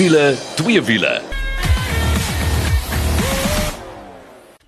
wiele, 0.00 0.34
twee 0.54 0.82
wiele. 0.82 1.39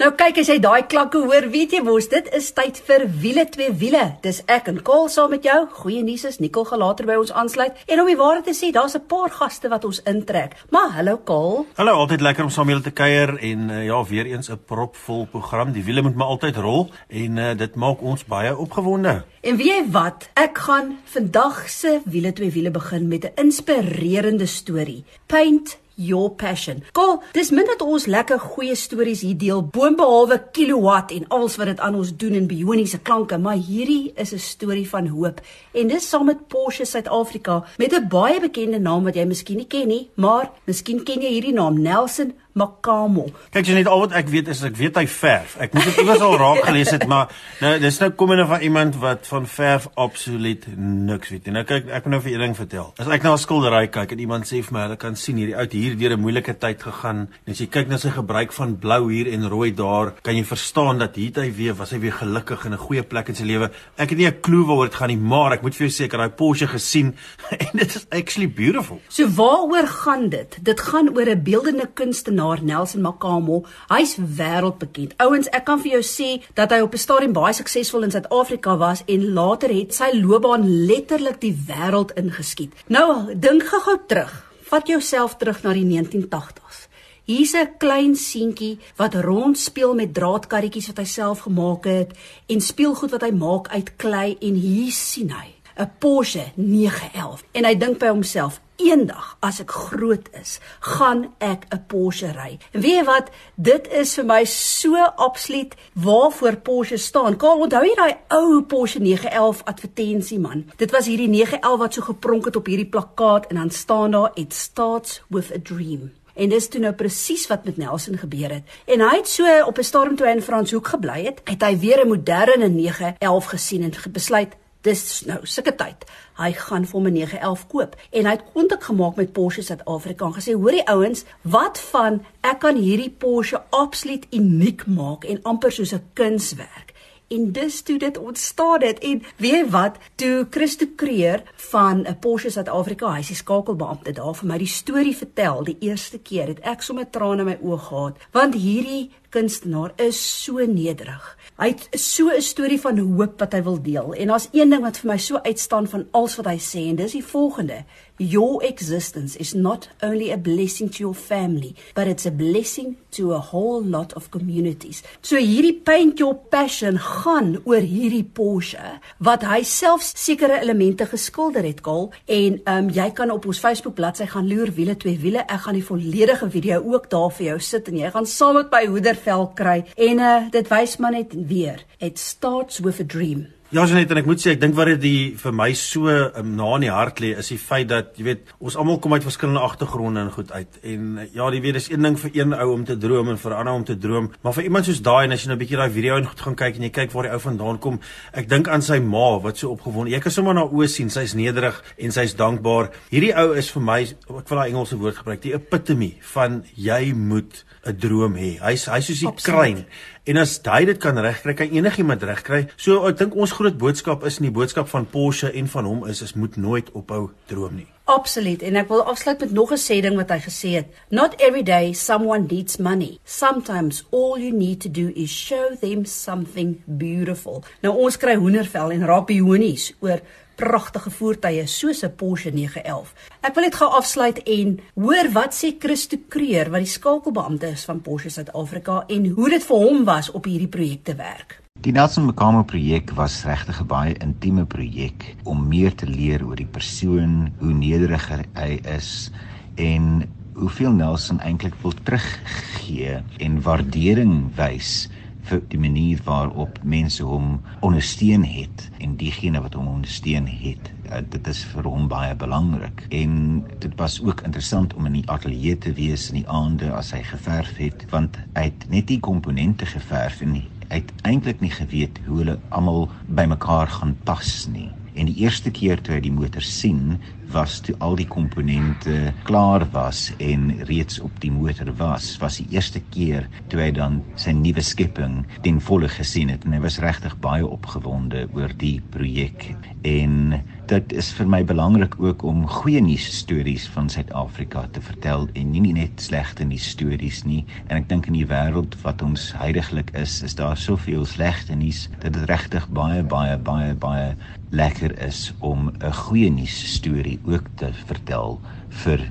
Nou 0.03 0.09
kyk 0.19 0.41
as 0.41 0.48
jy 0.50 0.57
daai 0.59 0.89
klanke 0.91 1.21
hoor, 1.23 1.45
weet 1.53 1.77
jy 1.77 1.80
mos 1.87 2.09
dit 2.11 2.27
is 2.34 2.48
tyd 2.57 2.80
vir 2.89 3.05
wiele 3.23 3.45
twee 3.55 3.71
wiele. 3.79 4.01
Dis 4.25 4.41
ek 4.51 4.66
en 4.73 4.80
Kol 4.82 5.05
saam 5.07 5.30
met 5.30 5.45
jou. 5.46 5.61
Goeie 5.77 6.01
nuus 6.02 6.25
is 6.27 6.41
Nicole 6.43 6.66
gaan 6.66 6.80
later 6.82 7.07
by 7.07 7.21
ons 7.21 7.30
aansluit. 7.30 7.79
En 7.87 8.02
om 8.02 8.09
die 8.11 8.16
waarheid 8.19 8.48
te 8.51 8.55
sê, 8.59 8.73
daar's 8.75 8.96
'n 8.98 9.07
paar 9.07 9.30
gaste 9.30 9.69
wat 9.70 9.84
ons 9.84 10.02
intrek. 10.02 10.57
Maar 10.70 10.91
hallo 10.98 11.19
Kol. 11.19 11.66
Hallo, 11.77 11.93
altyd 11.93 12.20
lekker 12.20 12.43
om 12.43 12.51
saam 12.51 12.66
met 12.66 12.75
julle 12.75 12.91
te 12.91 12.91
kuier 12.91 13.38
en 13.38 13.70
uh, 13.70 13.84
ja, 13.84 14.05
weer 14.05 14.27
eens 14.27 14.51
'n 14.51 14.59
propvol 14.66 15.27
program. 15.27 15.73
Die 15.73 15.84
wiele 15.84 16.03
moet 16.03 16.16
maar 16.16 16.34
altyd 16.34 16.56
rol 16.56 16.91
en 17.09 17.37
uh, 17.37 17.55
dit 17.55 17.75
maak 17.75 18.03
ons 18.03 18.25
baie 18.25 18.56
opgewonde. 18.56 19.25
En 19.41 19.56
weet 19.56 19.66
jy 19.66 19.91
wat? 19.91 20.30
Ek 20.34 20.59
gaan 20.59 20.98
vandag 21.05 21.70
se 21.70 22.00
wiele 22.05 22.33
twee 22.33 22.50
wiele 22.50 22.70
begin 22.70 23.09
met 23.09 23.25
'n 23.25 23.33
inspirerende 23.34 24.47
storie. 24.47 25.05
Paint 25.27 25.78
your 26.06 26.30
passion. 26.30 26.83
Kom, 26.92 27.20
dis 27.37 27.51
min 27.55 27.66
dat 27.69 27.83
ons 27.84 28.06
lekker 28.06 28.41
goeie 28.41 28.74
stories 28.79 29.23
hier 29.24 29.38
deel, 29.38 29.62
boonbehalwe 29.62 30.38
kilowatt 30.52 31.12
en 31.15 31.28
alles 31.28 31.56
wat 31.61 31.73
dit 31.73 31.80
aan 31.80 31.98
ons 31.98 32.12
doen 32.16 32.34
en 32.38 32.48
bioniese 32.51 32.98
klanke, 32.98 33.38
maar 33.38 33.56
hierdie 33.56 34.12
is 34.16 34.33
'n 34.33 34.38
storie 34.38 34.88
van 34.88 35.06
hoop. 35.06 35.41
En 35.73 35.88
dis 35.88 36.09
saam 36.09 36.27
met 36.27 36.48
Porsche 36.48 36.84
Suid-Afrika 36.84 37.65
met 37.78 37.92
'n 37.92 38.09
baie 38.09 38.41
bekende 38.41 38.78
naam 38.78 39.05
wat 39.05 39.15
jy 39.15 39.25
miskien 39.25 39.56
nie 39.56 39.66
ken 39.66 39.88
nie, 39.88 40.11
maar 40.15 40.51
miskien 40.65 41.02
ken 41.05 41.20
jy 41.20 41.28
hierdie 41.28 41.55
naam, 41.55 41.83
Nelson 41.83 42.33
Makamo. 42.52 43.30
Kyk 43.52 43.70
jy 43.70 43.74
net 43.79 43.88
al 43.88 44.02
wat 44.02 44.12
ek 44.19 44.29
weet 44.29 44.51
is 44.52 44.61
ek 44.66 44.74
weet 44.77 44.98
hy 45.01 45.06
verf. 45.09 45.55
Ek 45.65 45.73
moet 45.73 45.87
dit 45.88 46.01
iewers 46.02 46.20
al 46.20 46.34
raak 46.37 46.67
gelees 46.67 46.91
het, 46.92 47.06
maar 47.08 47.31
nou 47.62 47.70
dis 47.81 47.98
nou 48.03 48.11
kom 48.20 48.34
in 48.34 48.42
van 48.50 48.64
iemand 48.67 48.98
wat 49.00 49.25
van 49.31 49.47
verf 49.48 49.86
absoluut 49.97 50.67
niks 50.77 51.33
weet 51.33 51.48
nie. 51.48 51.55
Nou 51.56 51.62
kyk, 51.64 51.89
ek 51.89 52.05
moet 52.05 52.12
nou 52.12 52.20
vir 52.27 52.34
een 52.34 52.45
ding 52.45 52.56
vertel. 52.58 52.91
As 53.00 53.08
ek 53.08 53.25
na 53.25 53.33
'n 53.33 53.41
skildery 53.41 53.89
kyk 53.89 54.12
en 54.12 54.20
iemand 54.20 54.45
sê 54.45 54.61
vir 54.61 54.73
my 54.77 54.83
hulle 54.84 54.98
kan 55.00 55.17
sien 55.17 55.36
hierdie 55.41 55.56
oud 55.56 55.73
hier 55.73 55.97
deur 55.97 56.12
'n 56.12 56.20
moeilike 56.20 56.55
tyd 56.58 56.83
gegaan 56.83 57.28
en 57.47 57.53
as 57.53 57.61
jy 57.61 57.67
kyk 57.73 57.89
na 57.89 57.97
sy 57.97 58.11
gebruik 58.11 58.53
van 58.53 58.77
blou 58.77 59.11
hier 59.11 59.33
en 59.33 59.48
rooi 59.48 59.73
daar, 59.73 60.12
kan 60.23 60.36
jy 60.36 60.45
verstaan 60.45 60.98
dat 60.98 61.17
hier 61.17 61.33
hy 61.33 61.50
weer 61.56 61.75
was 61.75 61.91
hy 61.91 62.00
weer 62.00 62.12
gelukkig 62.12 62.67
in 62.67 62.73
'n 62.73 62.84
goeie 62.84 63.03
plek 63.03 63.28
in 63.28 63.34
sy 63.34 63.45
lewe. 63.45 63.70
Ek 63.97 64.11
het 64.11 64.19
nie 64.19 64.27
'n 64.28 64.41
klou 64.42 64.67
waaroor 64.67 64.91
dit 64.91 64.95
gaan 64.95 65.08
nie, 65.08 65.17
maar 65.17 65.53
ek 65.53 65.62
moet 65.62 65.75
vir 65.75 65.89
jou 65.89 65.92
sê 65.92 66.05
ek 66.05 66.12
het 66.12 66.20
daai 66.20 66.36
Porsche 66.36 66.67
gesien 66.67 67.17
en 67.50 67.73
dit 67.73 67.97
is 67.97 68.06
actually 68.11 68.48
beautiful. 68.48 69.00
So 69.08 69.27
waaroor 69.27 69.86
gaan 69.86 70.28
dit? 70.28 70.58
Dit 70.62 70.80
gaan 70.80 71.08
oor 71.08 71.25
'n 71.25 71.42
beeldende 71.42 71.89
kunstenaar 71.95 72.42
kunstenaar 72.43 72.62
Nelson 72.62 73.01
Makamo. 73.01 73.65
Hy's 73.89 74.17
wêreldbekend. 74.17 75.15
Ouens, 75.19 75.48
ek 75.53 75.65
kan 75.65 75.81
vir 75.81 75.98
jou 75.98 76.03
sê 76.03 76.43
dat 76.55 76.71
hy 76.71 76.81
op 76.83 76.95
'n 76.95 76.98
stadium 76.98 77.33
baie 77.33 77.53
suksesvol 77.53 78.03
in 78.05 78.11
Suid-Afrika 78.11 78.77
was 78.77 79.03
en 79.07 79.33
later 79.33 79.69
het 79.69 79.95
sy 79.95 80.11
loopbaan 80.15 80.87
letterlik 80.87 81.41
die 81.41 81.57
wêreld 81.67 82.13
ingeskiet. 82.15 82.73
Nou, 82.89 83.35
dink 83.35 83.63
gou-gou 83.63 83.98
terug. 84.07 84.53
Vat 84.65 84.87
jouself 84.87 85.37
terug 85.37 85.63
na 85.63 85.73
die 85.73 85.85
1980s. 85.85 86.89
Hier's 87.25 87.55
'n 87.55 87.77
klein 87.79 88.17
seentjie 88.17 88.79
wat 88.97 89.15
rond 89.15 89.59
speel 89.59 89.95
met 89.95 90.15
draadkarretjies 90.15 90.87
wat 90.87 90.98
hy 90.98 91.05
self 91.05 91.41
gemaak 91.41 91.85
het 91.85 92.13
en 92.48 92.61
speelgoed 92.61 93.11
wat 93.11 93.23
hy 93.23 93.31
maak 93.31 93.69
uit 93.69 93.97
klei 93.97 94.37
en 94.41 94.55
hier 94.55 94.93
sien 94.93 95.31
hy 95.31 95.55
'n 95.79 95.91
Porsche 95.98 96.53
911 96.55 97.45
en 97.53 97.65
hy 97.65 97.75
dink 97.75 97.98
by 97.98 98.09
homself 98.09 98.61
eendag 98.83 99.36
as 99.41 99.61
ek 99.62 99.70
groot 99.70 100.28
is, 100.41 100.58
gaan 100.80 101.33
ek 101.38 101.66
'n 101.70 101.84
Porsche 101.86 102.33
ry. 102.33 102.58
En 102.72 102.80
weet 102.80 102.98
jy 102.98 103.05
wat? 103.05 103.30
Dit 103.56 103.89
is 103.92 104.14
vir 104.14 104.24
my 104.24 104.44
so 104.44 104.97
absoluut 105.16 105.74
waarvoor 105.94 106.56
Porsche 106.56 106.97
staan. 106.97 107.36
Kaal, 107.36 107.58
onthou 107.58 107.84
jy 107.84 107.94
daai 107.94 108.16
ou 108.28 108.62
Porsche 108.62 109.00
911 109.00 109.64
advertensie 109.64 110.39
man? 110.39 110.64
Dit 110.77 110.90
was 110.90 111.07
hierdie 111.07 111.29
911 111.29 111.79
wat 111.79 111.95
so 111.95 112.02
gepronk 112.02 112.45
het 112.45 112.57
op 112.57 112.67
hierdie 112.67 112.89
plakkaat 112.89 113.46
en 113.46 113.57
dan 113.57 113.70
staan 113.70 114.11
daar 114.11 114.30
it 114.34 114.55
starts 114.55 115.23
with 115.28 115.52
a 115.52 115.58
dream. 115.62 116.12
En 116.34 116.48
dis 116.48 116.68
toe 116.68 116.80
nou 116.80 116.92
presies 116.96 117.45
wat 117.51 117.64
met 117.64 117.77
Nelson 117.77 118.17
gebeur 118.17 118.51
het. 118.51 118.62
En 118.89 119.01
hy 119.05 119.17
het 119.17 119.28
so 119.28 119.45
op 119.67 119.78
'n 119.78 119.84
storm 119.84 120.17
toe 120.17 120.27
in 120.27 120.42
Franshoek 120.42 120.86
gebly 120.89 121.24
het, 121.24 121.40
het 121.45 121.62
hy 121.62 121.78
weer 121.78 122.05
'n 122.05 122.08
moderne 122.08 122.68
911 122.68 123.45
gesien 123.45 123.83
en 123.83 124.12
besluit 124.12 124.57
dis 124.87 125.23
nou 125.27 125.39
sulke 125.47 125.75
tyd. 125.79 126.07
Hy 126.39 126.53
gaan 126.59 126.87
vir 126.87 126.98
hom 126.98 127.07
'n 127.07 127.13
911 127.13 127.67
koop 127.67 127.97
en 128.11 128.25
hy 128.26 128.31
het 128.31 128.44
kontak 128.53 128.82
gemaak 128.82 129.17
met 129.17 129.32
Porsche 129.32 129.62
Suid-Afrika 129.62 130.26
en 130.26 130.35
gesê: 130.35 130.53
"Hoorie 130.55 130.88
ouens, 130.88 131.25
wat 131.43 131.79
van 131.79 132.25
ek 132.41 132.59
kan 132.59 132.76
hierdie 132.76 133.11
Porsche 133.11 133.62
absoluut 133.70 134.26
uniek 134.31 134.87
maak 134.87 135.25
en 135.25 135.43
amper 135.43 135.73
soos 135.73 135.93
'n 135.93 136.03
kunswerk." 136.15 136.92
En 137.32 137.53
dus 137.53 137.81
toe 137.82 137.99
dit 137.99 138.19
ontstaan 138.19 138.82
het 138.82 138.99
en 138.99 139.23
weet 139.37 139.53
jy 139.53 139.62
wat, 139.73 139.97
toe 140.20 140.47
Christo 140.50 140.87
Kreer 140.97 141.43
van 141.70 142.05
'n 142.09 142.19
Porsche 142.20 142.50
Suid-Afrika, 142.50 143.15
hy's 143.17 143.32
die 143.32 143.37
skakelbeampte 143.37 144.12
daar 144.12 144.35
vir 144.35 144.49
my 144.49 144.59
die 144.59 144.67
storie 144.67 145.17
vertel 145.17 145.65
die 145.65 145.76
eerste 145.81 146.19
keer, 146.19 146.47
het 146.47 146.61
ek 146.61 146.82
sommer 146.82 147.11
trane 147.11 147.41
in 147.41 147.47
my 147.47 147.59
oë 147.62 147.79
gehad, 147.88 148.17
want 148.32 148.55
hierdie 148.55 149.11
kunstenaar 149.32 149.93
is 149.97 150.20
so 150.44 150.61
nederig. 150.67 151.25
Hy 151.56 151.69
het 151.73 151.88
so 152.00 152.29
'n 152.29 152.43
storie 152.43 152.81
van 152.81 152.99
hoop 152.99 153.41
wat 153.41 153.53
hy 153.53 153.62
wil 153.62 153.82
deel. 153.82 154.14
En 154.14 154.26
daar's 154.26 154.49
een 154.53 154.70
ding 154.70 154.82
wat 154.82 154.99
vir 154.99 155.11
my 155.11 155.19
so 155.19 155.37
uitstaan 155.37 155.87
van 155.87 156.06
alles 156.11 156.37
wat 156.37 156.47
hy 156.47 156.59
sê 156.59 156.88
en 156.88 156.97
dis 156.97 157.12
die 157.12 157.25
volgende: 157.25 157.85
Your 158.22 158.62
existence 158.62 159.34
is 159.34 159.52
not 159.52 159.88
only 160.00 160.31
a 160.31 160.37
blessing 160.37 160.88
to 160.90 160.99
your 161.02 161.14
family, 161.14 161.75
but 161.94 162.06
it's 162.06 162.25
a 162.25 162.31
blessing 162.31 162.96
to 163.19 163.32
a 163.32 163.40
whole 163.40 163.82
lot 163.82 164.12
of 164.12 164.31
communities. 164.31 165.02
So 165.22 165.37
hierdie 165.37 165.82
paint 165.82 166.20
your 166.22 166.37
passion 166.55 167.00
gaan 167.02 167.56
oor 167.66 167.82
hierdie 167.82 168.22
Porsche 168.22 169.00
wat 169.19 169.43
hy 169.43 169.64
self 169.66 170.05
sekere 170.06 170.60
elemente 170.62 171.08
geskilder 171.10 171.66
het, 171.66 171.82
Kaal. 171.82 172.12
En 172.31 172.60
ehm 172.62 172.84
um, 172.84 172.93
jy 172.94 173.08
kan 173.10 173.34
op 173.34 173.49
ons 173.50 173.58
Facebook 173.58 173.96
bladsy 173.99 174.28
gaan 174.31 174.46
loer 174.46 174.70
wiele 174.76 174.94
twee 174.96 175.19
wiele. 175.19 175.43
Ek 175.43 175.66
gaan 175.66 175.81
die 175.81 175.87
volledige 175.87 176.50
video 176.50 176.78
ook 176.93 177.10
daar 177.10 177.32
vir 177.34 177.46
jou 177.46 177.58
sit 177.72 177.90
en 177.90 177.99
jy 178.04 178.12
gaan 178.14 178.28
saam 178.28 178.60
met 178.60 178.70
my 178.70 178.84
hoedervel 178.87 179.49
kry. 179.58 179.81
En 179.96 180.22
uh, 180.22 180.37
dit 180.54 180.70
wys 180.70 180.96
maar 181.02 181.19
net 181.19 181.34
weer. 181.34 181.82
It 181.99 182.22
starts 182.22 182.78
with 182.78 183.02
a 183.02 183.04
dream. 183.04 183.49
Ja, 183.72 183.87
Janet, 183.88 184.10
en 184.12 184.19
ek 184.20 184.26
moet 184.28 184.37
sê 184.43 184.50
ek 184.52 184.58
dink 184.60 184.75
wat 184.76 184.90
dit 185.00 185.38
vir 185.40 185.55
my 185.56 185.70
so 185.81 186.05
um, 186.12 186.49
na 186.58 186.75
in 186.76 186.82
die 186.84 186.90
hart 186.93 187.22
lê 187.25 187.31
is 187.40 187.49
die 187.49 187.56
feit 187.56 187.87
dat 187.88 188.10
jy 188.20 188.26
weet 188.26 188.50
ons 188.60 188.75
almal 188.76 188.99
kom 189.00 189.14
uit 189.16 189.25
verskillende 189.25 189.62
agtergronde 189.64 190.20
en 190.20 190.28
goed 190.34 190.52
uit. 190.52 190.76
En 190.90 191.06
uh, 191.22 191.25
ja, 191.32 191.46
jy 191.56 191.62
weet 191.64 191.78
dis 191.78 191.88
een 191.88 192.05
ding 192.05 192.19
vir 192.20 192.37
een 192.37 192.52
ou 192.52 192.66
om 192.75 192.84
te 192.84 192.99
droom 193.00 193.31
en 193.32 193.40
vir 193.40 193.55
'n 193.55 193.62
ander 193.62 193.78
om 193.81 193.87
te 193.88 193.96
droom, 193.96 194.28
maar 194.44 194.52
vir 194.58 194.69
iemand 194.69 194.84
soos 194.84 195.00
daai 195.00 195.25
en 195.25 195.32
as 195.32 195.46
jy 195.46 195.49
nou 195.49 195.56
'n 195.56 195.62
bietjie 195.64 195.81
daai 195.81 195.88
video 195.88 196.20
en 196.20 196.28
goed 196.28 196.44
gaan 196.44 196.55
kyk 196.55 196.76
en 196.76 196.82
jy 196.82 196.90
kyk 196.90 197.12
waar 197.16 197.31
die 197.31 197.32
ou 197.32 197.40
vandaan 197.40 197.78
kom, 197.78 198.00
ek 198.34 198.49
dink 198.49 198.69
aan 198.69 198.82
sy 198.82 199.00
ma 199.00 199.40
wat 199.40 199.56
so 199.56 199.72
opgewonde. 199.72 200.12
Jy 200.12 200.20
kan 200.20 200.32
sommer 200.32 200.54
na 200.54 200.69
oë 200.69 200.88
sien, 200.88 201.08
sy's 201.08 201.32
nederig 201.32 201.82
en 201.96 202.12
sy's 202.12 202.37
dankbaar. 202.37 202.90
Hierdie 203.08 203.32
ou 203.32 203.56
is 203.56 203.70
vir 203.70 203.82
my, 203.82 204.02
ek 204.02 204.28
wil 204.28 204.58
daai 204.58 204.69
Engelse 204.69 205.00
woord 205.00 205.16
gebruik, 205.16 205.40
die 205.40 205.56
epitome 205.56 206.12
van 206.20 206.62
jy 206.76 207.14
moet 207.16 207.64
'n 207.85 207.97
droom 207.99 208.35
hê. 208.35 208.59
Hy's 208.62 208.87
hy's 208.87 209.06
soos 209.06 209.20
die 209.20 209.32
kruin. 209.43 209.85
En 210.25 210.37
as 210.37 210.61
hy 210.65 210.85
dit 210.85 210.99
kan 210.99 211.19
regkry, 211.19 211.55
kan 211.55 211.70
enigiemand 211.70 212.23
regkry. 212.23 212.69
So 212.76 213.09
ek 213.09 213.19
dink 213.19 213.35
ons 213.35 213.53
groot 213.53 213.79
boodskap 213.79 214.23
is 214.25 214.38
in 214.38 214.47
die 214.50 214.55
boodskap 214.55 214.88
van 214.88 215.06
Porsche 215.06 215.50
en 215.50 215.67
van 215.69 215.85
hom 215.85 216.06
is 216.06 216.23
is 216.23 216.35
moet 216.35 216.56
nooit 216.56 216.93
ophou 216.93 217.31
droom 217.50 217.75
nie. 217.76 217.88
Absoluut. 218.05 218.62
En 218.62 218.76
ek 218.76 218.88
wil 218.91 219.03
afsluit 219.06 219.41
met 219.41 219.53
nog 219.53 219.73
'n 219.73 219.79
sê 219.79 220.00
ding 220.03 220.17
wat 220.17 220.31
hy 220.31 220.38
gesê 220.38 220.70
het. 220.79 220.87
Not 221.11 221.35
every 221.41 221.62
day 221.62 221.93
someone 221.93 222.47
needs 222.47 222.76
money. 222.76 223.19
Sometimes 223.25 224.05
all 224.11 224.38
you 224.38 224.53
need 224.53 224.81
to 224.81 224.91
do 224.91 225.11
is 225.14 225.31
show 225.31 225.75
them 225.81 226.05
something 226.05 226.82
beautiful. 226.85 227.64
Nou 227.81 227.97
ons 227.97 228.17
kry 228.17 228.35
hoendervel 228.35 228.91
en 228.91 229.06
rapionies 229.06 229.93
oor 230.00 230.20
pragtige 230.56 231.11
voertuie 231.11 231.67
soos 231.67 232.02
'n 232.05 232.14
Porsche 232.17 232.50
911. 232.50 233.14
Ek 233.40 233.55
wil 233.55 233.64
net 233.64 233.75
gou 233.75 233.90
afsluit 233.90 234.38
en 234.43 234.81
hoor 234.94 235.31
wat 235.32 235.55
sê 235.55 235.75
Christo 235.79 236.17
Kreer 236.29 236.70
wat 236.70 236.81
die 236.81 236.94
skakelbeampte 236.99 237.67
is 237.67 237.85
van 237.85 238.00
Porsche 238.00 238.31
Suid-Afrika 238.31 239.04
en 239.08 239.26
hoe 239.26 239.49
dit 239.49 239.64
vir 239.64 239.76
hom 239.76 240.04
was 240.04 240.31
op 240.31 240.44
hierdie 240.44 240.69
projekte 240.69 241.14
werk. 241.14 241.62
Die 241.81 241.93
Nelson 241.93 242.26
Mekamo 242.26 242.62
projek 242.62 243.10
was 243.19 243.44
regtig 243.44 243.81
'n 243.81 243.87
baie 243.87 244.14
intieme 244.14 244.64
projek 244.64 245.37
om 245.44 245.69
meer 245.69 245.94
te 245.94 246.06
leer 246.06 246.44
oor 246.46 246.56
die 246.56 246.72
persoon, 246.78 247.52
hoe 247.58 247.72
nederiger 247.72 248.44
hy 248.54 248.81
is 248.84 249.31
en 249.75 250.28
hoeveel 250.54 250.93
Nelson 250.93 251.40
eintlik 251.40 251.75
wil 251.82 251.94
teruggee 252.04 253.22
en 253.38 253.62
waardering 253.62 254.50
wys 254.56 255.08
vir 255.48 255.62
die 255.72 255.80
manier 255.80 256.20
waarop 256.26 256.78
mense 256.82 257.24
hom 257.26 257.60
ondersteun 257.82 258.44
het 258.46 258.86
en 259.02 259.16
diegene 259.20 259.62
wat 259.64 259.74
hom 259.78 259.88
ondersteun 259.90 260.46
het. 260.46 260.92
Uh, 261.10 261.20
dit 261.34 261.50
is 261.50 261.64
vir 261.72 261.88
hom 261.88 262.08
baie 262.10 262.34
belangrik. 262.38 263.06
En 263.10 263.64
dit 263.82 263.98
was 264.00 264.20
ook 264.22 264.44
interessant 264.46 264.94
om 264.94 265.06
in 265.10 265.20
die 265.20 265.28
ateljee 265.30 265.78
te 265.78 265.92
wees 265.98 266.28
in 266.30 266.42
die 266.42 266.48
aande 266.48 266.92
as 266.94 267.12
hy 267.16 267.22
geverf 267.26 267.76
het 267.82 268.06
want 268.14 268.38
hy 268.54 268.68
het 268.70 268.88
net 268.92 269.10
die 269.10 269.20
komponente 269.20 269.86
geverf 269.86 270.40
en 270.46 270.56
hy 270.60 270.64
het 270.92 271.12
eintlik 271.28 271.62
nie 271.64 271.72
geweet 271.72 272.20
hoe 272.26 272.42
hulle 272.42 272.58
almal 272.70 273.08
bymekaar 273.26 273.88
gaan 273.98 274.16
pas 274.28 274.66
nie. 274.72 274.90
En 275.14 275.29
die 275.29 275.43
eerste 275.44 275.70
keer 275.70 276.00
toe 276.00 276.14
hy 276.17 276.20
die 276.25 276.32
motor 276.32 276.64
sien, 276.64 277.19
was 277.53 277.81
toe 277.85 277.94
al 278.00 278.17
die 278.17 278.29
komponente 278.29 279.35
klaar 279.44 279.85
was 279.93 280.31
en 280.41 280.70
reeds 280.88 281.20
op 281.20 281.37
die 281.43 281.50
motor 281.53 281.93
was. 281.99 282.31
Was 282.41 282.56
die 282.62 282.69
eerste 282.73 283.03
keer 283.12 283.49
toe 283.69 283.82
hy 283.82 283.91
dan 283.97 284.23
sy 284.41 284.55
nuwe 284.56 284.85
skepping 284.85 285.43
ten 285.67 285.82
volle 285.85 286.09
gesien 286.12 286.53
het 286.53 286.64
en 286.64 286.76
hy 286.79 286.81
was 286.85 287.00
regtig 287.05 287.37
baie 287.44 287.67
opgewonde 287.67 288.47
oor 288.56 288.73
die 288.81 289.00
projek. 289.12 289.69
En 290.09 290.62
dit 290.92 291.12
is 291.16 291.30
vir 291.32 291.48
my 291.48 291.62
belangrik 291.64 292.18
ook 292.20 292.42
om 292.44 292.66
goeie 292.68 293.00
nuus 293.00 293.24
stories 293.32 293.86
van 293.94 294.10
Suid-Afrika 294.12 294.82
te 294.92 295.00
vertel 295.00 295.46
en 295.56 295.70
nie, 295.72 295.80
nie 295.80 295.94
net 295.96 296.20
slegte 296.20 296.66
nuus 296.68 296.84
stories 296.92 297.42
nie. 297.48 297.62
En 297.86 297.96
ek 298.02 298.10
dink 298.10 298.28
in 298.28 298.36
die 298.36 298.48
wêreld 298.50 298.98
wat 299.04 299.24
ons 299.24 299.46
heidaglik 299.56 300.12
is, 300.18 300.40
is 300.44 300.56
daar 300.58 300.76
soveel 300.76 301.24
slegte 301.28 301.76
nuus 301.78 302.04
dat 302.18 302.36
dit 302.36 302.44
regtig 302.50 302.88
baie 302.92 303.22
baie 303.24 303.56
baie 303.56 303.94
baie 304.02 304.34
lekker 304.76 305.16
is 305.24 305.52
om 305.60 305.88
'n 305.88 306.12
goeie 306.26 306.50
nuus 306.50 306.76
storie 306.98 307.38
ook 307.48 307.72
te 307.80 307.92
vertel 308.04 308.60
vir 309.04 309.24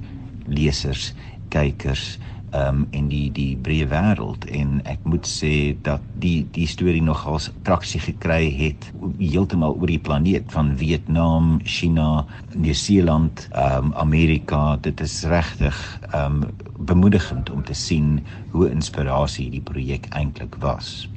lesers, 0.48 1.14
kykers 1.50 2.18
um 2.54 2.88
en 2.92 3.08
die 3.12 3.30
die 3.34 3.56
breë 3.56 3.88
wêreld 3.92 4.46
en 4.52 4.80
ek 4.90 5.06
moet 5.08 5.28
sê 5.28 5.76
dat 5.86 6.04
die 6.24 6.46
die 6.56 6.68
storie 6.68 7.04
nogals 7.04 7.50
traksie 7.68 8.02
gekry 8.04 8.50
het 8.56 8.90
heeltemal 9.20 9.78
oor 9.78 9.92
die 9.92 10.02
planeet 10.02 10.52
van 10.54 10.74
Vietnam, 10.80 11.60
China, 11.64 12.26
Nieu-Seeland, 12.54 13.48
um 13.56 13.94
Amerika. 13.96 14.78
Dit 14.82 15.02
is 15.02 15.24
regtig 15.30 15.78
um 16.16 16.44
bemoedigend 16.82 17.50
om 17.50 17.64
te 17.64 17.74
sien 17.78 18.20
hoe 18.52 18.70
inspirasie 18.70 19.50
die 19.54 19.64
projek 19.64 20.10
eintlik 20.18 20.58
was. 20.60 21.08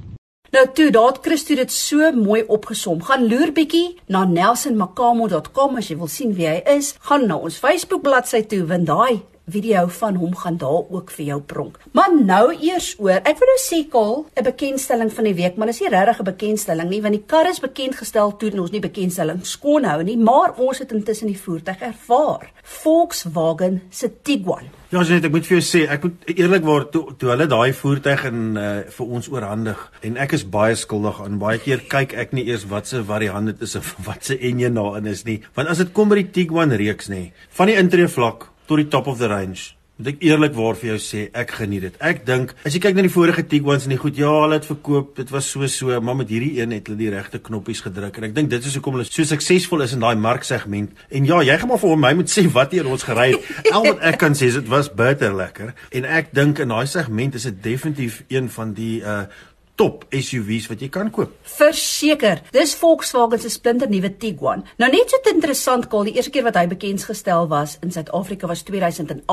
Nou 0.54 0.68
toe, 0.70 0.90
daat 0.94 1.18
Christo 1.24 1.56
dit 1.58 1.72
so 1.72 2.12
mooi 2.14 2.44
opgesom. 2.46 3.00
Gaan 3.02 3.26
loer 3.26 3.50
bietjie 3.56 3.96
na 4.06 4.22
nelsonmakamo.com 4.28 5.80
as 5.80 5.90
jy 5.90 5.98
wil 5.98 6.10
sien 6.12 6.34
wie 6.38 6.46
hy 6.46 6.60
is. 6.76 6.92
Gaan 7.08 7.26
na 7.26 7.40
ons 7.42 7.58
Facebook 7.58 8.04
bladsy 8.06 8.44
toe, 8.46 8.62
want 8.70 8.86
daai 8.86 9.24
video 9.46 9.86
van 9.86 10.16
hom 10.16 10.36
gaan 10.36 10.56
daar 10.56 10.88
ook 10.90 11.10
vir 11.10 11.24
jou 11.24 11.40
pronk. 11.40 11.78
Maar 11.92 12.14
nou 12.16 12.54
eers 12.54 12.94
oor, 12.98 13.20
ek 13.22 13.38
wil 13.38 13.50
nou 13.50 13.60
sê 13.60 13.80
kol, 13.90 14.26
'n 14.36 14.44
bekendstelling 14.44 15.12
van 15.12 15.24
die 15.24 15.34
week, 15.34 15.56
maar 15.56 15.66
dit 15.66 15.74
is 15.74 15.80
nie 15.80 15.90
regtig 15.90 16.20
'n 16.20 16.24
bekendstelling 16.24 16.88
nie, 16.88 17.02
want 17.02 17.14
die 17.14 17.24
kar 17.26 17.48
is 17.48 17.60
bekend 17.60 17.96
gestel 17.96 18.36
toe 18.36 18.50
en 18.50 18.60
ons 18.60 18.70
nie 18.70 18.80
bekendstelling 18.80 19.46
skoon 19.46 19.84
hou 19.84 20.02
nie, 20.02 20.16
maar 20.16 20.54
ons 20.56 20.78
het 20.78 20.92
intussen 20.92 21.26
die 21.26 21.38
voertuig 21.38 21.80
ervaar. 21.80 22.50
Volkswagen 22.62 23.82
se 23.90 24.10
Tiguan. 24.22 24.70
Ja, 24.88 25.02
Janet, 25.02 25.24
ek 25.24 25.32
moet 25.32 25.46
vir 25.46 25.58
jou 25.58 25.64
sê, 25.66 25.80
ek 25.90 26.04
moet 26.06 26.28
eerlikwaar 26.30 26.84
toe 26.90 27.14
toe 27.18 27.30
hulle 27.32 27.46
daai 27.50 27.72
voertuig 27.72 28.24
in 28.24 28.56
uh, 28.56 28.84
vir 28.88 29.06
ons 29.06 29.28
oorhandig 29.28 29.80
en 30.06 30.16
ek 30.16 30.32
is 30.32 30.44
baie 30.44 30.76
skuldig 30.78 31.20
aan 31.24 31.38
baie 31.38 31.58
keer 31.58 31.82
kyk 31.90 32.14
ek 32.14 32.32
nie 32.32 32.46
eers 32.46 32.68
wat 32.70 32.86
se 32.86 33.02
variant 33.02 33.46
dit 33.46 33.62
is 33.66 33.74
of 33.80 33.94
wat 34.08 34.24
se 34.24 34.38
enjin 34.38 34.78
daarin 34.78 35.06
is 35.10 35.24
nie. 35.24 35.42
Want 35.54 35.68
as 35.68 35.82
dit 35.82 35.92
kom 35.92 36.08
by 36.08 36.22
die 36.22 36.30
Tiguan 36.30 36.70
reeks 36.70 37.10
nê, 37.10 37.32
van 37.58 37.72
die 37.72 37.76
intree 37.80 38.06
vlak 38.08 38.53
tot 38.66 38.80
die 38.80 38.88
top 38.88 39.08
of 39.10 39.18
the 39.18 39.30
range. 39.30 39.74
Moet 39.94 40.08
ek 40.10 40.24
eerlikwaar 40.26 40.74
vir 40.74 40.88
jou 40.88 40.96
sê, 40.98 41.20
ek 41.38 41.52
geniet 41.54 41.84
dit. 41.86 41.98
Ek 42.02 42.24
dink 42.26 42.50
as 42.66 42.74
jy 42.74 42.80
kyk 42.82 42.96
na 42.96 43.04
die 43.06 43.12
vorige 43.14 43.44
Tiguan's 43.46 43.84
en 43.86 43.92
die 43.94 43.98
goed, 44.02 44.16
ja, 44.18 44.32
hulle 44.42 44.56
het 44.58 44.66
verkoop, 44.66 45.12
dit 45.20 45.30
was 45.30 45.46
so 45.46 45.68
so, 45.70 45.94
maar 46.02 46.16
met 46.18 46.32
hierdie 46.34 46.56
een 46.56 46.74
het 46.74 46.90
hulle 46.90 46.98
die 46.98 47.12
regte 47.12 47.38
knoppies 47.38 47.84
gedruk 47.84 48.18
en 48.18 48.26
ek 48.26 48.34
dink 48.34 48.50
dit 48.50 48.66
is 48.66 48.74
hoekom 48.74 48.98
hulle 48.98 49.06
so 49.06 49.22
suksesvol 49.30 49.86
is 49.86 49.94
in 49.94 50.02
daai 50.02 50.18
marksegment. 50.18 50.98
En 51.14 51.30
ja, 51.30 51.38
jy 51.46 51.58
gaan 51.60 51.70
maar 51.70 51.82
vir 51.84 52.02
my 52.08 52.12
moet 52.18 52.34
sê 52.34 52.42
wat 52.58 52.74
hier 52.74 52.90
ons 52.90 53.06
gery 53.06 53.28
het. 53.36 53.46
Al 53.76 53.86
wat 53.86 54.02
ek 54.10 54.18
kan 54.24 54.34
sê 54.34 54.50
is 54.50 54.58
dit 54.58 54.74
was 54.74 54.90
bitter 54.90 55.38
lekker 55.38 55.70
en 55.94 56.12
ek 56.18 56.34
dink 56.34 56.64
in 56.64 56.74
daai 56.74 56.90
segment 56.90 57.38
is 57.38 57.46
dit 57.52 57.62
definitief 57.70 58.24
een 58.34 58.50
van 58.50 58.74
die 58.74 58.96
uh 58.98 59.28
top 59.74 60.04
SUV's 60.14 60.68
wat 60.70 60.82
jy 60.82 60.88
kan 60.92 61.10
koop. 61.14 61.32
Verseker, 61.56 62.42
dis 62.54 62.74
Volkswagen 62.78 63.40
se 63.42 63.50
splinter 63.52 63.90
nuwe 63.90 64.12
Tiguan. 64.20 64.64
Nou 64.78 64.90
net 64.92 65.10
so 65.10 65.32
interessant 65.32 65.88
kol, 65.92 66.06
die 66.08 66.14
eerste 66.18 66.32
keer 66.34 66.46
wat 66.46 66.58
hy 66.58 66.66
bekend 66.70 67.04
gestel 67.06 67.48
was 67.50 67.78
in 67.82 67.94
Suid-Afrika 67.94 68.50
was 68.50 68.62
2008 68.68 69.24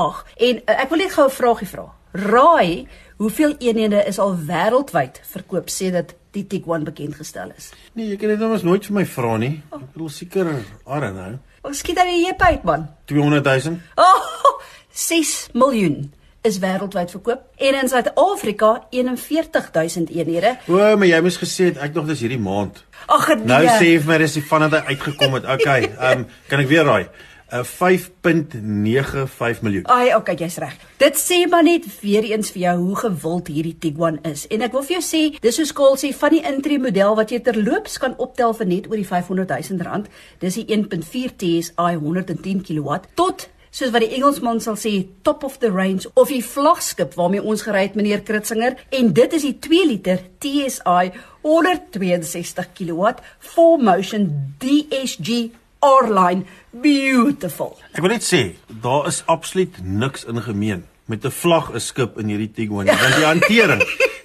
en 0.48 0.62
uh, 0.62 0.78
ek 0.82 0.90
wil 0.90 1.04
net 1.04 1.14
gou 1.14 1.26
'n 1.28 1.36
vraagie 1.38 1.68
vra. 1.68 1.86
Raai, 2.12 2.88
hoeveel 3.16 3.54
eenhede 3.58 4.02
is 4.06 4.18
al 4.18 4.36
wêreldwyd 4.36 5.22
verkoop 5.24 5.70
sedert 5.70 6.16
die 6.32 6.46
Tiguan 6.46 6.84
bekend 6.84 7.14
gestel 7.16 7.52
is? 7.56 7.70
Nee, 7.94 8.10
jy 8.10 8.16
kan 8.16 8.28
dit 8.28 8.38
nou 8.38 8.50
mos 8.50 8.62
nooit 8.62 8.84
vir 8.84 8.94
my 8.94 9.04
vra 9.06 9.36
nie. 9.38 9.62
Ek 9.72 9.92
bedoel 9.94 10.08
seker, 10.08 10.48
I 10.86 11.00
don't 11.00 11.16
know. 11.16 11.38
Ons 11.62 11.78
skiet 11.78 11.96
dan 11.96 12.10
die 12.10 12.26
heup 12.26 12.42
uit 12.42 12.64
man. 12.64 12.88
200 13.06 13.44
000. 13.64 13.76
Oh, 13.96 14.58
6 15.08 15.48
miljoen 15.54 16.12
is 16.42 16.58
wêreldwyd 16.62 17.10
verkoop 17.14 17.42
en 17.56 17.78
in 17.80 17.88
Suid-Afrika 17.88 18.72
41000 18.90 20.10
eenhede. 20.10 20.56
O, 20.66 20.78
maar 20.96 21.08
jy 21.08 21.20
moes 21.22 21.38
gesê 21.38 21.70
het 21.70 21.82
ek 21.82 21.94
dog 21.94 22.08
dis 22.10 22.24
hierdie 22.24 22.40
maand. 22.42 22.82
Ag 23.06 23.28
nee. 23.34 23.46
Nou 23.50 23.62
sê 23.66 23.94
vir 23.98 24.08
my 24.08 24.22
dis 24.22 24.38
die 24.38 24.46
vandat 24.46 24.80
hy 24.80 24.96
uitgekom 24.96 25.38
het. 25.38 25.46
Okay, 25.58 25.92
ehm 25.92 26.24
um, 26.24 26.26
kan 26.50 26.64
ek 26.64 26.72
weer 26.72 26.88
raai? 26.88 27.06
'n 27.52 27.58
uh, 27.58 27.64
5.95 27.68 29.60
miljoen. 29.60 29.84
Ai, 29.84 30.14
okay, 30.16 30.34
jy's 30.40 30.56
reg. 30.56 30.76
Dit 30.96 31.18
sê 31.20 31.42
maar 31.50 31.62
net 31.62 31.84
weer 32.00 32.24
eens 32.24 32.50
vir 32.50 32.62
jou 32.62 32.76
hoe 32.78 32.96
gewild 32.96 33.50
hierdie 33.52 33.76
Tiguan 33.78 34.18
is. 34.24 34.46
En 34.48 34.64
ek 34.64 34.72
wil 34.72 34.86
vir 34.88 34.96
jou 34.96 35.04
sê, 35.04 35.22
dis 35.44 35.58
so 35.60 35.68
skaal 35.68 35.98
sê 36.00 36.14
van 36.16 36.32
die 36.32 36.40
intree 36.48 36.80
model 36.80 37.18
wat 37.18 37.30
jy 37.30 37.42
terloops 37.44 37.98
kan 38.00 38.16
optel 38.16 38.56
vir 38.56 38.70
net 38.70 38.88
oor 38.88 38.96
die 38.96 39.06
500 39.06 39.52
000 39.68 39.84
rand. 39.84 40.08
Dis 40.40 40.56
die 40.56 40.64
1.4 40.64 41.36
TSI 41.36 41.92
110 42.00 42.64
kW 42.64 43.02
tot 43.20 43.50
soos 43.72 43.92
wat 43.94 44.04
die 44.04 44.12
Engelsman 44.18 44.60
sal 44.60 44.76
sê 44.76 44.92
top 45.24 45.44
of 45.48 45.58
the 45.62 45.70
range 45.72 46.04
of 46.20 46.28
die 46.28 46.42
vlaggenskap 46.44 47.16
waarmee 47.16 47.40
ons 47.40 47.64
gery 47.64 47.86
het 47.86 47.96
meneer 47.96 48.20
Kritzinger 48.26 48.76
en 48.92 49.12
dit 49.16 49.36
is 49.38 49.46
die 49.48 49.54
2 49.64 49.86
liter 49.88 50.20
TSI 50.44 51.12
162 51.40 52.68
kW 52.76 53.14
4Motion 53.54 54.28
DSG 54.60 55.48
R-line 55.82 56.44
beautiful. 56.70 57.74
Ek 57.96 58.04
wil 58.04 58.12
net 58.14 58.26
sê 58.26 58.42
daar 58.84 59.08
is 59.08 59.22
absoluut 59.32 59.80
niks 59.82 60.28
in 60.28 60.44
gemeen 60.44 60.84
met 61.08 61.24
'n 61.24 61.32
vlaggeskip 61.32 62.20
in 62.20 62.28
hierdie 62.28 62.52
Tiguan 62.52 62.86
want 62.86 63.16
die 63.16 63.24
hantering 63.24 63.82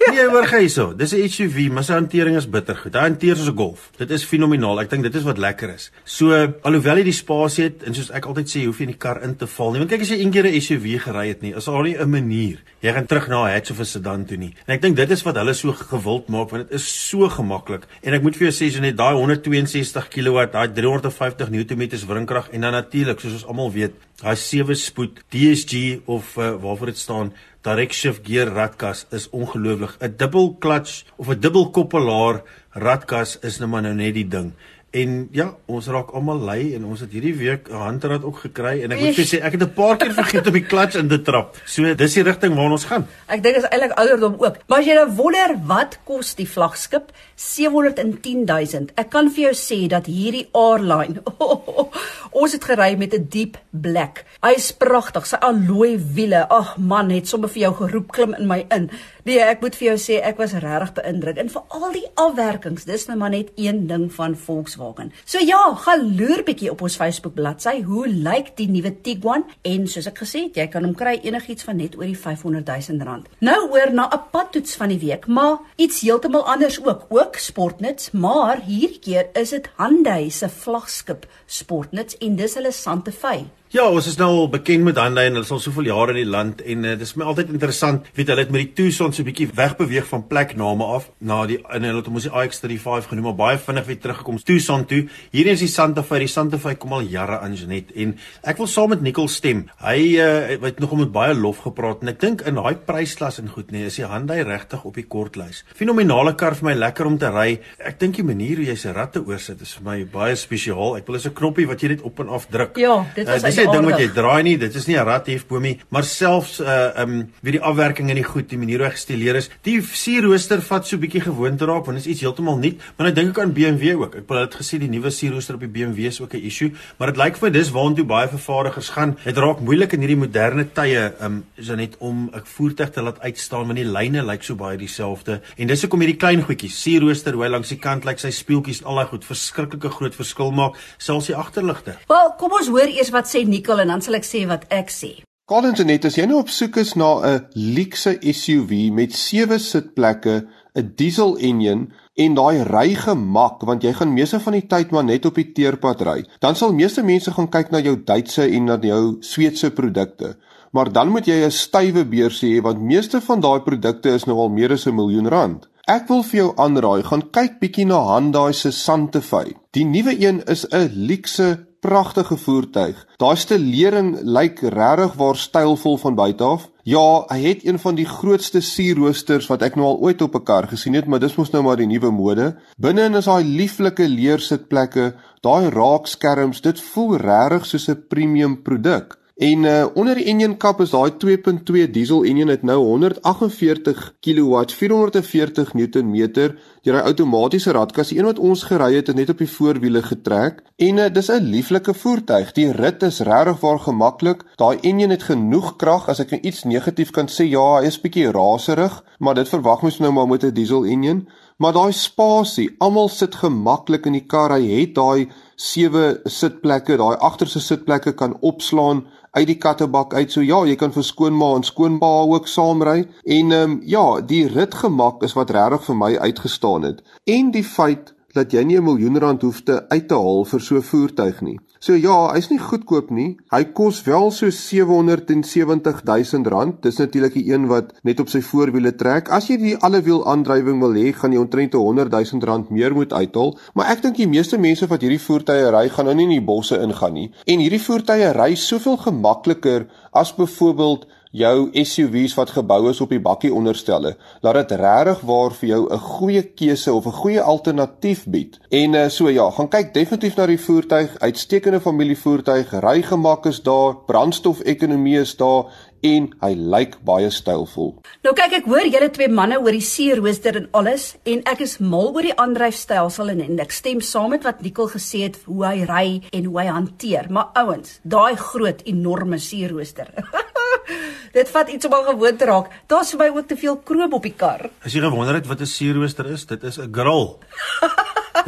Nee, 0.08 0.24
hoor 0.24 0.46
gou 0.48 0.60
hierso. 0.62 0.84
Dis 0.96 1.12
'n 1.12 1.28
SUV, 1.28 1.68
maar 1.70 1.84
sy 1.84 1.92
hantering 1.92 2.36
is 2.36 2.48
bitter 2.48 2.76
goed. 2.76 2.94
Hy 2.94 3.00
hanteer 3.00 3.36
soos 3.36 3.50
'n 3.50 3.56
Golf. 3.56 3.90
Dit 3.98 4.10
is 4.10 4.24
fenomenaal. 4.24 4.80
Ek 4.80 4.90
dink 4.90 5.02
dit 5.02 5.14
is 5.14 5.22
wat 5.22 5.38
lekker 5.38 5.74
is. 5.74 5.90
So, 6.04 6.32
alhoewel 6.62 6.96
hy 6.96 7.02
die 7.02 7.12
spasie 7.12 7.64
het 7.64 7.82
en 7.82 7.94
soos 7.94 8.10
ek 8.10 8.24
altyd 8.24 8.48
sê, 8.48 8.64
hoef 8.64 8.78
jy 8.78 8.86
in 8.86 8.92
die 8.92 8.98
kar 8.98 9.22
in 9.22 9.36
te 9.36 9.46
val 9.46 9.70
nie. 9.70 9.78
Want 9.78 9.90
kyk 9.90 10.00
as 10.00 10.08
jy 10.08 10.16
eendag 10.16 10.44
'n 10.44 10.60
SUV 10.60 10.98
gery 11.00 11.28
het 11.28 11.42
nie, 11.42 11.54
is 11.54 11.64
daar 11.64 11.82
nie 11.82 11.96
'n 11.98 12.10
manier 12.10 12.58
jy 12.80 12.92
gaan 12.94 13.06
terug 13.10 13.26
na 13.28 13.44
'n 13.44 13.52
hatch 13.52 13.70
of 13.70 13.80
'n 13.80 13.84
sedan 13.84 14.24
toe 14.24 14.36
nie. 14.36 14.54
En 14.66 14.74
ek 14.74 14.82
dink 14.82 14.96
dit 14.96 15.10
is 15.10 15.22
wat 15.22 15.36
hulle 15.36 15.54
so 15.54 15.72
gewild 15.72 16.28
maak 16.28 16.50
want 16.50 16.68
dit 16.68 16.78
is 16.78 17.08
so 17.08 17.28
gemaklik. 17.28 17.86
En 18.02 18.14
ek 18.14 18.22
moet 18.22 18.36
vir 18.36 18.50
jou 18.50 18.54
sê, 18.54 18.72
so 18.72 18.80
net 18.80 18.96
daai 18.96 19.14
162 19.14 20.08
kW, 20.08 20.52
daai 20.52 20.68
350 20.72 21.50
Nm 21.50 21.88
wrinkrag 22.06 22.48
en 22.52 22.60
dan 22.60 22.72
natuurlik, 22.72 23.20
soos 23.20 23.32
ons 23.32 23.46
almal 23.46 23.72
weet, 23.72 23.92
daai 24.22 24.36
sewe 24.36 24.74
spoed 24.74 25.20
DSG 25.30 26.00
of 26.06 26.36
uh, 26.36 26.54
waarvoor 26.54 26.86
dit 26.86 26.98
staan 26.98 27.32
direct 27.68 27.94
shift 27.94 28.24
gear 28.26 28.48
ratkas 28.56 29.04
is 29.12 29.28
ongelooflik. 29.30 29.96
'n 30.00 30.16
Dubbel 30.16 30.56
clutch 30.62 31.04
of 31.20 31.28
'n 31.28 31.40
dubbel 31.40 31.70
koppelaar 31.70 32.42
ratkas 32.72 33.38
is 33.42 33.58
nou 33.58 33.68
maar 33.68 33.82
nou 33.82 33.94
net 33.94 34.14
die 34.14 34.28
ding. 34.28 34.52
En 34.98 35.28
ja, 35.36 35.46
ons 35.70 35.86
raak 35.92 36.10
almal 36.16 36.40
lui 36.48 36.72
en 36.74 36.86
ons 36.88 37.00
het 37.04 37.12
hierdie 37.12 37.34
week 37.38 37.68
'n 37.70 37.82
handrat 37.86 38.24
ook 38.24 38.38
gekry 38.46 38.82
en 38.82 38.92
ek 38.92 39.00
moet 39.00 39.18
vir 39.18 39.28
sê 39.30 39.38
ek 39.44 39.52
het 39.52 39.62
'n 39.62 39.74
paar 39.74 39.96
keer 39.96 40.14
vergeet 40.14 40.46
om 40.46 40.52
die 40.52 40.66
klats 40.72 40.96
in 40.96 41.08
te 41.08 41.20
trap. 41.22 41.56
So 41.66 41.94
dis 41.94 42.14
die 42.14 42.22
rigting 42.22 42.54
waarna 42.54 42.72
ons 42.72 42.84
gaan. 42.84 43.06
Ek 43.28 43.42
dink 43.42 43.56
is 43.56 43.68
eintlik 43.68 43.92
ouderdom 43.98 44.34
ook. 44.38 44.56
Maar 44.66 44.78
as 44.78 44.86
jy 44.86 44.94
nou 44.94 45.10
wonder 45.10 45.56
wat 45.66 45.98
kos 46.04 46.34
die 46.34 46.48
vlaggenskap 46.48 47.12
710 47.36 48.44
000. 48.46 48.86
Ek 48.96 49.10
kan 49.10 49.30
vir 49.30 49.42
jou 49.44 49.54
sê 49.54 49.86
dat 49.88 50.06
hierdie 50.06 50.48
R-line 50.52 51.20
oh, 51.38 51.40
oh, 51.40 51.68
oh, 51.78 51.92
ons 52.32 52.52
het 52.52 52.64
gery 52.64 52.96
met 52.96 53.14
'n 53.14 53.28
deep 53.28 53.58
black. 53.70 54.24
Hy 54.42 54.54
is 54.56 54.72
pragtig. 54.72 55.26
Sy 55.26 55.36
alloy 55.36 55.98
wiele. 56.14 56.48
Ag 56.48 56.76
man, 56.78 57.10
het 57.10 57.28
sommer 57.28 57.48
vir 57.48 57.62
jou 57.62 57.74
geroep 57.74 58.12
klim 58.12 58.34
in 58.34 58.46
my 58.46 58.66
in. 58.70 58.90
Nee, 59.28 59.42
ek 59.44 59.60
moet 59.60 59.74
vir 59.76 59.90
jou 59.90 59.96
sê 60.00 60.14
ek 60.24 60.38
was 60.40 60.54
regtig 60.56 60.94
beïndruk 60.96 61.36
en 61.42 61.50
vir 61.52 61.74
al 61.76 61.90
die 61.92 62.06
afwerkings. 62.16 62.86
Dis 62.88 63.02
nou 63.10 63.18
maar 63.20 63.34
net 63.34 63.50
een 63.60 63.82
ding 63.90 64.06
van 64.14 64.32
Volkswagen. 64.40 65.10
So 65.28 65.42
ja, 65.44 65.58
gaan 65.82 66.06
loer 66.16 66.40
bietjie 66.46 66.70
op 66.72 66.80
ons 66.86 66.96
Facebook 66.96 67.34
bladsy. 67.36 67.82
Hoe 67.84 68.06
lyk 68.08 68.54
die 68.56 68.70
nuwe 68.72 68.94
Tiguan? 69.04 69.44
En 69.68 69.84
soos 69.84 70.08
ek 70.08 70.22
gesê 70.24 70.46
het, 70.46 70.56
jy 70.56 70.66
kan 70.72 70.88
hom 70.88 70.96
kry 70.96 71.18
enigiets 71.28 71.68
van 71.68 71.76
net 71.76 71.98
oor 71.98 72.08
die 72.08 72.16
500 72.16 72.72
000 72.88 73.04
rand. 73.04 73.28
Nou 73.44 73.58
oor 73.74 73.92
na 73.92 74.08
'n 74.08 74.22
padtoets 74.32 74.80
van 74.80 74.96
die 74.96 75.00
week, 75.04 75.26
maar 75.26 75.60
iets 75.76 76.00
heeltemal 76.00 76.48
anders 76.48 76.80
ook. 76.80 77.04
Ook 77.12 77.36
sportnuts, 77.36 78.10
maar 78.12 78.64
hierdie 78.64 78.98
keer 78.98 79.28
is 79.34 79.50
dit 79.50 79.68
Hyundai 79.76 80.30
se 80.30 80.48
vlaggenskap 80.48 81.28
sportnuts 81.46 82.16
en 82.16 82.36
dis 82.36 82.54
hulle 82.54 82.72
Santa 82.72 83.12
Fe. 83.12 83.44
Ja, 83.68 83.82
ons 83.84 84.06
is 84.08 84.14
nou 84.16 84.30
al 84.32 84.46
bekend 84.48 84.80
met 84.80 84.96
en 84.96 85.18
hulle 85.20 85.42
is 85.44 85.50
al 85.52 85.58
soveel 85.60 85.90
jare 85.90 86.14
in 86.14 86.22
die 86.22 86.30
land 86.32 86.62
en 86.64 86.86
uh, 86.86 86.94
dit 86.96 87.02
is 87.04 87.10
my 87.20 87.26
altyd 87.28 87.50
interessant, 87.52 88.06
weet 88.16 88.30
hulle 88.32 88.40
het 88.40 88.52
met 88.54 88.62
die 88.62 88.70
Tucson 88.78 89.12
so 89.12 89.20
'n 89.20 89.26
bietjie 89.26 89.50
wegbeweeg 89.52 90.06
van 90.08 90.22
plekname 90.24 90.84
af 90.84 91.10
na 91.20 91.44
die 91.46 91.58
en 91.68 91.84
hulle 91.84 91.98
het 92.00 92.06
hom 92.08 92.14
ons 92.16 92.24
die 92.24 92.32
iX35 92.32 93.10
genoem, 93.10 93.24
maar 93.28 93.36
baie 93.36 93.58
vinnig 93.58 93.84
weer 93.84 93.98
teruggekom 94.00 94.38
Tucson 94.40 94.86
toe. 94.86 95.02
Hierdie 95.32 95.52
is 95.52 95.60
die 95.60 95.68
Santa 95.68 96.02
Fe. 96.02 96.18
Die 96.18 96.26
Santa 96.26 96.56
Fe 96.56 96.76
kom 96.76 96.92
al 96.92 97.02
jare 97.02 97.40
aan 97.40 97.54
Janet 97.54 97.92
en 97.94 98.16
ek 98.42 98.56
wil 98.56 98.66
saam 98.66 98.88
met 98.88 99.02
Nicole 99.02 99.28
stem. 99.28 99.68
Hy 99.84 100.16
uh, 100.16 100.56
het 100.64 100.80
nog 100.80 100.90
om 100.90 100.98
met 101.00 101.12
baie 101.12 101.34
lof 101.34 101.58
gepraat 101.58 102.00
en 102.00 102.08
ek 102.08 102.20
dink 102.20 102.40
in 102.40 102.54
daai 102.54 102.74
prysklas 102.74 103.38
en 103.38 103.52
goed 103.52 103.70
nee, 103.70 103.84
is 103.84 103.96
die 104.00 104.06
Hyundai 104.06 104.44
regtig 104.48 104.84
op 104.84 104.94
die 104.94 105.04
kortlys. 105.04 105.64
Fenominale 105.74 106.34
kar 106.34 106.56
vir 106.56 106.70
my, 106.70 106.74
lekker 106.74 107.04
om 107.04 107.18
te 107.18 107.28
ry. 107.28 107.60
Ek 107.78 108.00
dink 108.00 108.16
die 108.16 108.24
manier 108.24 108.56
hoe 108.56 108.64
jy 108.64 108.76
sy 108.76 108.96
ratte 108.96 109.20
oorsit 109.20 109.60
is 109.60 109.76
vir 109.76 109.84
my 109.84 110.04
baie 110.04 110.36
spesiaal. 110.36 110.96
Ek 110.96 111.06
wil 111.06 111.20
is 111.20 111.26
'n 111.26 111.34
knoppie 111.34 111.68
wat 111.68 111.82
jy 111.82 111.88
net 111.88 112.02
op 112.02 112.18
en 112.20 112.28
af 112.32 112.48
druk. 112.48 112.78
Ja, 112.80 113.04
dit 113.14 113.28
is 113.28 113.44
uh, 113.44 113.57
nie 113.58 113.66
'n 113.66 113.72
ding 113.72 113.86
wat 113.90 114.00
jy 114.00 114.08
draai 114.14 114.42
nie, 114.42 114.56
dit 114.58 114.74
is 114.74 114.86
nie 114.86 114.96
'n 114.96 115.04
rathefbomie, 115.04 115.78
maar 115.90 116.04
selfs 116.04 116.60
uh 116.60 116.92
um 117.02 117.30
wie 117.42 117.52
die 117.52 117.60
afwerking 117.60 118.08
in 118.10 118.16
die 118.16 118.24
goed, 118.24 118.48
die 118.48 118.58
manier 118.58 118.78
hoe 118.78 118.90
gestileer 118.90 119.36
is, 119.36 119.50
die 119.62 119.80
sierrooster 119.82 120.60
vat 120.62 120.86
so 120.86 120.96
bietjie 120.98 121.20
gewoonte 121.20 121.66
raak 121.66 121.86
want 121.86 121.98
dit 121.98 122.06
is 122.06 122.12
iets 122.12 122.20
heeltemal 122.20 122.58
nuut, 122.58 122.78
maar 122.96 123.06
nou 123.06 123.14
dink 123.14 123.36
ek 123.36 123.42
aan 123.42 123.52
BMW 123.52 123.94
ook. 123.96 124.14
Ek 124.14 124.28
het 124.28 124.54
gesê 124.54 124.78
die 124.78 124.88
nuwe 124.88 125.10
sierrooster 125.10 125.54
op 125.54 125.60
die 125.60 125.68
BMW 125.68 126.06
is 126.06 126.20
ook 126.20 126.34
'n 126.34 126.44
issue, 126.44 126.72
maar 126.98 127.12
dit 127.12 127.16
lyk 127.16 127.36
vir 127.36 127.48
my 127.48 127.52
dis 127.52 127.70
waantoe 127.70 128.04
baie 128.04 128.28
vervaardigers 128.28 128.88
gaan. 128.90 129.16
Dit 129.24 129.36
raak 129.36 129.60
moeilik 129.60 129.92
in 129.92 130.00
hierdie 130.00 130.16
moderne 130.16 130.64
tye 130.72 131.12
um 131.20 131.44
is 131.56 131.66
dit 131.66 131.76
net 131.76 131.96
om 131.98 132.30
'n 132.32 132.42
voertuig 132.44 132.90
te 132.90 133.02
laat 133.02 133.20
uitstaan 133.20 133.66
want 133.66 133.76
die 133.76 133.84
lyne 133.84 134.22
lyk 134.22 134.42
so 134.42 134.54
baie 134.54 134.76
dieselfde. 134.76 135.40
En 135.56 135.66
dis 135.66 135.80
hoekom 135.82 136.00
hierdie 136.00 136.16
klein 136.18 136.42
goedjies, 136.42 136.82
sierrooster 136.82 137.32
hoe 137.32 137.42
hy 137.42 137.48
langs 137.48 137.68
die 137.68 137.78
kant 137.78 138.04
lyk, 138.04 138.18
sy 138.18 138.30
speeltjies 138.30 138.84
al 138.84 138.94
daai 138.94 139.06
goed 139.06 139.24
verskriklike 139.24 139.90
groot 139.90 140.14
verskil 140.14 140.50
maak, 140.50 140.76
selfs 140.98 141.26
die 141.26 141.36
agterligte. 141.36 141.96
Wel, 142.08 142.34
kom 142.38 142.52
ons 142.52 142.68
hoor 142.68 142.88
eers 142.88 143.10
wat 143.10 143.26
sê 143.26 143.44
Nicole 143.48 143.82
en 143.82 143.88
dan 143.88 144.04
sal 144.04 144.18
ek 144.20 144.28
sê 144.28 144.44
wat 144.46 144.68
ek 144.70 144.92
sê. 144.92 145.12
Colin 145.48 145.72
Janet, 145.72 146.04
as 146.04 146.18
jy 146.18 146.26
nou 146.28 146.42
op 146.42 146.50
soek 146.52 146.76
is 146.76 146.90
na 147.00 147.08
'n 147.24 147.46
luukse 147.54 148.18
SUV 148.20 148.90
met 148.92 149.14
sewe 149.16 149.58
sitplekke, 149.58 150.44
'n 150.76 150.92
diesel 150.96 151.38
enjin 151.38 151.88
en 152.16 152.34
daai 152.34 152.64
ry 152.68 152.94
gemak 152.94 153.62
want 153.62 153.82
jy 153.82 153.92
gaan 153.92 154.12
meeste 154.12 154.40
van 154.40 154.52
die 154.52 154.66
tyd 154.66 154.90
maar 154.90 155.04
net 155.04 155.24
op 155.26 155.34
die 155.34 155.52
teerpad 155.52 156.02
ry. 156.02 156.24
Dan 156.40 156.54
sal 156.54 156.72
meeste 156.72 157.02
mense 157.02 157.32
gaan 157.32 157.48
kyk 157.48 157.70
na 157.70 157.80
jou 157.80 157.96
Duitse 157.96 158.44
en 158.44 158.64
na 158.64 158.76
jou 158.76 159.16
Sweedse 159.20 159.70
produkte. 159.70 160.36
Maar 160.72 160.92
dan 160.92 161.08
moet 161.08 161.26
jy 161.26 161.44
'n 161.44 161.50
stywe 161.50 162.04
beursie 162.04 162.54
hê 162.54 162.62
want 162.62 162.82
meeste 162.82 163.20
van 163.20 163.40
daai 163.40 163.60
produkte 163.60 164.08
is 164.14 164.26
nou 164.26 164.38
al 164.38 164.48
meer 164.48 164.72
as 164.72 164.86
'n 164.86 164.94
miljoen 164.94 165.28
rand. 165.28 165.68
Ek 165.88 166.08
wil 166.08 166.22
vir 166.22 166.36
jou 166.36 166.48
aanraai, 166.60 167.02
gaan 167.02 167.22
kyk 167.32 167.60
bietjie 167.60 167.86
na 167.86 168.02
Hyundai 168.04 168.52
se 168.52 168.70
Santa 168.70 169.20
Fe. 169.20 169.54
Die 169.72 169.84
nuwe 169.84 170.12
een 170.20 170.42
is 170.44 170.66
'n 170.68 170.90
luukse, 170.92 171.67
pragtige 171.80 172.36
voertuig. 172.36 172.98
Daai 173.16 173.36
stelering 173.36 174.16
lyk 174.22 174.60
regtig 174.60 175.14
waar 175.18 175.36
stylvol 175.36 175.98
van 175.98 176.14
buite 176.18 176.44
af. 176.44 176.68
Ja, 176.88 177.24
hy 177.28 177.38
het 177.44 177.66
een 177.66 177.78
van 177.78 177.98
die 177.98 178.06
grootste 178.08 178.60
sierroosters 178.64 179.46
wat 179.50 179.62
ek 179.62 179.76
nou 179.76 179.86
al 179.86 180.00
ooit 180.08 180.22
op 180.22 180.34
'n 180.34 180.44
kar 180.44 180.68
gesien 180.68 180.94
het, 180.94 181.06
maar 181.06 181.20
dis 181.20 181.36
mos 181.36 181.50
nou 181.50 181.62
maar 181.62 181.76
die 181.76 181.86
nuwe 181.86 182.10
mode. 182.10 182.56
Binne-in 182.78 183.14
is 183.14 183.24
daai 183.24 183.44
lieflike 183.44 184.08
leersitplekke, 184.08 185.14
daai 185.40 185.70
raakskerms, 185.70 186.60
dit 186.60 186.80
voel 186.80 187.16
regtig 187.16 187.66
soos 187.66 187.88
'n 187.88 188.04
premium 188.08 188.62
produk. 188.62 189.18
En 189.38 189.62
uh, 189.62 189.86
onder 189.94 190.18
die 190.18 190.24
engine 190.32 190.56
kap 190.58 190.80
is 190.82 190.90
daai 190.90 191.12
2.2 191.22 191.84
diesel 191.94 192.24
engine 192.26 192.50
het 192.50 192.64
nou 192.66 192.80
148 192.82 194.00
kW, 194.18 194.64
440 194.66 195.74
Nm 195.78 196.16
deur 196.34 196.56
'n 196.96 197.04
outomatiese 197.06 197.70
radkas. 197.70 198.08
Die 198.08 198.18
een 198.18 198.24
wat 198.24 198.38
ons 198.38 198.62
gery 198.66 198.94
het, 198.94 199.06
het 199.06 199.16
net 199.16 199.30
op 199.30 199.38
die 199.38 199.50
voorwiele 199.50 200.02
getrek 200.02 200.62
en 200.76 200.98
uh, 200.98 201.06
dis 201.14 201.30
'n 201.30 201.50
lieflike 201.54 201.94
voertuig. 201.94 202.52
Die 202.52 202.72
rit 202.72 203.02
is 203.02 203.20
regtig 203.20 203.60
waar 203.60 203.78
gemaklik. 203.78 204.42
Daai 204.56 204.78
engine 204.82 205.14
het 205.14 205.22
genoeg 205.22 205.76
krag 205.76 206.08
as 206.08 206.18
ek 206.18 206.30
nou 206.30 206.40
iets 206.42 206.64
negatief 206.64 207.10
kan 207.10 207.30
sê. 207.30 207.46
Ja, 207.46 207.78
hy 207.78 207.86
is 207.86 208.00
bietjie 208.00 208.32
raserig, 208.32 209.04
maar 209.18 209.34
dit 209.34 209.48
verwag 209.48 209.82
mens 209.82 209.98
nou 209.98 210.12
maar 210.12 210.28
met 210.28 210.42
'n 210.42 210.50
diesel 210.50 210.84
engine. 210.84 211.26
Maar 211.58 211.72
daai 211.72 211.92
spasie, 211.92 212.68
almal 212.78 213.08
sit 213.08 213.34
gemaklik 213.34 214.06
in 214.06 214.12
die 214.12 214.26
kar. 214.26 214.52
Hy 214.54 214.80
het 214.80 214.94
daai 214.94 215.30
sewe 215.56 216.20
sitplekke, 216.24 216.96
daai 216.96 217.16
agterste 217.18 217.60
sitplekke 217.60 218.12
kan 218.12 218.36
opslaan 218.40 219.06
uit 219.30 219.46
die 219.46 219.58
kattebak 219.58 220.14
uit. 220.14 220.32
So 220.32 220.42
ja, 220.42 220.64
jy 220.66 220.76
kan 220.76 220.92
vir 220.92 221.04
skoonma 221.04 221.54
en 221.56 221.66
skoonpa 221.66 222.12
ook 222.34 222.48
saamry. 222.48 223.08
En 223.24 223.52
ehm 223.52 223.70
um, 223.70 223.80
ja, 223.84 224.20
die 224.20 224.46
ritgemak 224.46 225.22
is 225.22 225.36
wat 225.38 225.50
regtig 225.50 225.84
vir 225.84 225.96
my 225.96 226.12
uitgestaan 226.18 226.82
het. 226.82 227.02
En 227.24 227.50
die 227.50 227.64
feit 227.64 228.14
dat 228.34 228.52
jy 228.52 228.62
nie 228.62 228.78
'n 228.78 228.84
miljoen 228.84 229.18
rand 229.18 229.42
hoef 229.42 229.62
te 229.62 229.88
uit 229.88 230.08
te 230.08 230.14
haal 230.14 230.44
vir 230.44 230.60
so 230.60 230.76
'n 230.76 230.82
voertuig 230.82 231.40
nie. 231.40 231.58
So 231.78 231.94
ja, 231.94 232.14
hy's 232.34 232.48
nie 232.50 232.58
goedkoop 232.58 233.12
nie. 233.14 233.36
Hy 233.54 233.60
kos 233.76 234.00
wel 234.06 234.32
so 234.34 234.50
770 234.50 236.00
000 236.02 236.50
rand. 236.50 236.80
Dis 236.82 236.98
natuurlik 236.98 237.36
die 237.38 237.44
een 237.52 237.68
wat 237.70 237.92
net 238.02 238.18
op 238.18 238.32
sy 238.32 238.40
voorwiele 238.42 238.96
trek. 238.98 239.30
As 239.30 239.46
jy 239.46 239.60
die 239.62 239.76
allewiel 239.86 240.24
aandrywing 240.26 240.80
wil 240.82 240.96
hê, 240.98 241.12
gaan 241.14 241.36
jy 241.36 241.42
omtrent 241.42 241.76
100 241.78 242.10
000 242.16 242.48
rand 242.50 242.72
meer 242.74 242.96
moet 242.98 243.14
uithaal. 243.14 243.54
Maar 243.78 243.92
ek 243.94 244.02
dink 244.02 244.18
die 244.18 244.26
meeste 244.30 244.58
mense 244.58 244.90
wat 244.90 245.06
hierdie 245.06 245.22
voertuie 245.22 245.70
ry, 245.70 245.84
gaan 245.94 246.10
nou 246.10 246.16
nie 246.18 246.26
in 246.26 246.34
die 246.40 246.48
bosse 246.50 246.80
ingaan 246.82 247.14
nie. 247.14 247.28
En 247.46 247.62
hierdie 247.62 247.82
voertuie 247.84 248.32
ry 248.34 248.50
soveel 248.58 248.98
gemakliker 249.04 249.86
as 250.18 250.34
byvoorbeeld 250.34 251.06
jou 251.30 251.68
SUV's 251.72 252.34
wat 252.38 252.50
gebou 252.56 252.88
is 252.90 253.00
op 253.00 253.10
die 253.12 253.20
bakkie 253.20 253.52
onderstelle, 253.54 254.16
laat 254.40 254.60
dit 254.62 254.78
regtig 254.80 255.20
waar 255.28 255.52
vir 255.52 255.68
jou 255.68 255.82
'n 255.92 255.98
goeie 255.98 256.42
keuse 256.42 256.92
of 256.92 257.06
'n 257.06 257.20
goeie 257.20 257.40
alternatief 257.40 258.24
bied. 258.26 258.58
En 258.70 258.94
uh, 258.94 259.08
so 259.08 259.28
ja, 259.28 259.50
gaan 259.50 259.68
kyk 259.68 259.94
definitief 259.94 260.36
na 260.36 260.46
die 260.46 260.60
voertuig, 260.60 261.18
uitstekende 261.18 261.80
familievoertuig, 261.80 262.72
rygemak 262.80 263.46
is 263.46 263.62
daar, 263.62 263.96
brandstofekonomie 264.06 265.18
is 265.18 265.36
daar 265.36 265.64
en 266.00 266.28
hy 266.40 266.52
lyk 266.54 266.96
baie 267.06 267.30
stylvol. 267.30 267.96
Nou 268.22 268.34
kyk 268.34 268.52
ek 268.60 268.68
hoor 268.70 268.86
julle 268.86 269.10
twee 269.14 269.28
manne 269.28 269.58
oor 269.58 269.74
die 269.74 269.84
seerooster 269.84 270.56
en 270.60 270.68
alles 270.78 271.16
en 271.24 271.42
ek 271.50 271.64
is 271.66 271.78
mal 271.78 272.12
oor 272.14 272.22
die 272.22 272.36
aandryfstelsel 272.38 273.34
en, 273.34 273.40
en 273.40 273.64
ek 273.64 273.74
stem 273.74 274.00
saam 274.00 274.30
met 274.30 274.46
wat 274.46 274.62
Nicole 274.62 274.94
gesê 274.94 275.24
het 275.26 275.40
hoe 275.46 275.64
hy 275.66 275.86
ry 275.88 276.06
en 276.32 276.44
hoe 276.44 276.60
hy 276.60 276.68
hanteer. 276.70 277.30
Maar 277.30 277.50
ouens, 277.64 277.98
daai 278.02 278.36
groot 278.36 278.84
enorme 278.86 279.38
seerooster. 279.42 280.12
Dit 281.36 281.48
vat 281.48 281.68
iets 281.68 281.86
om 281.86 281.92
al 281.92 282.04
gewoon 282.04 282.36
te 282.36 282.44
raak. 282.44 282.72
Daar's 282.86 283.10
vir 283.14 283.18
my 283.18 283.28
ook 283.36 283.48
te 283.48 283.56
veel 283.56 283.76
kroop 283.76 284.12
op 284.12 284.22
die 284.22 284.34
kar. 284.36 284.70
As 284.84 284.92
jy 284.92 285.00
gewonder 285.04 285.34
het 285.34 285.46
wat 285.46 285.60
'n 285.60 285.66
seerooster 285.66 286.26
is, 286.26 286.46
dit 286.46 286.62
is 286.62 286.78
'n 286.78 286.92
grill. 286.92 287.36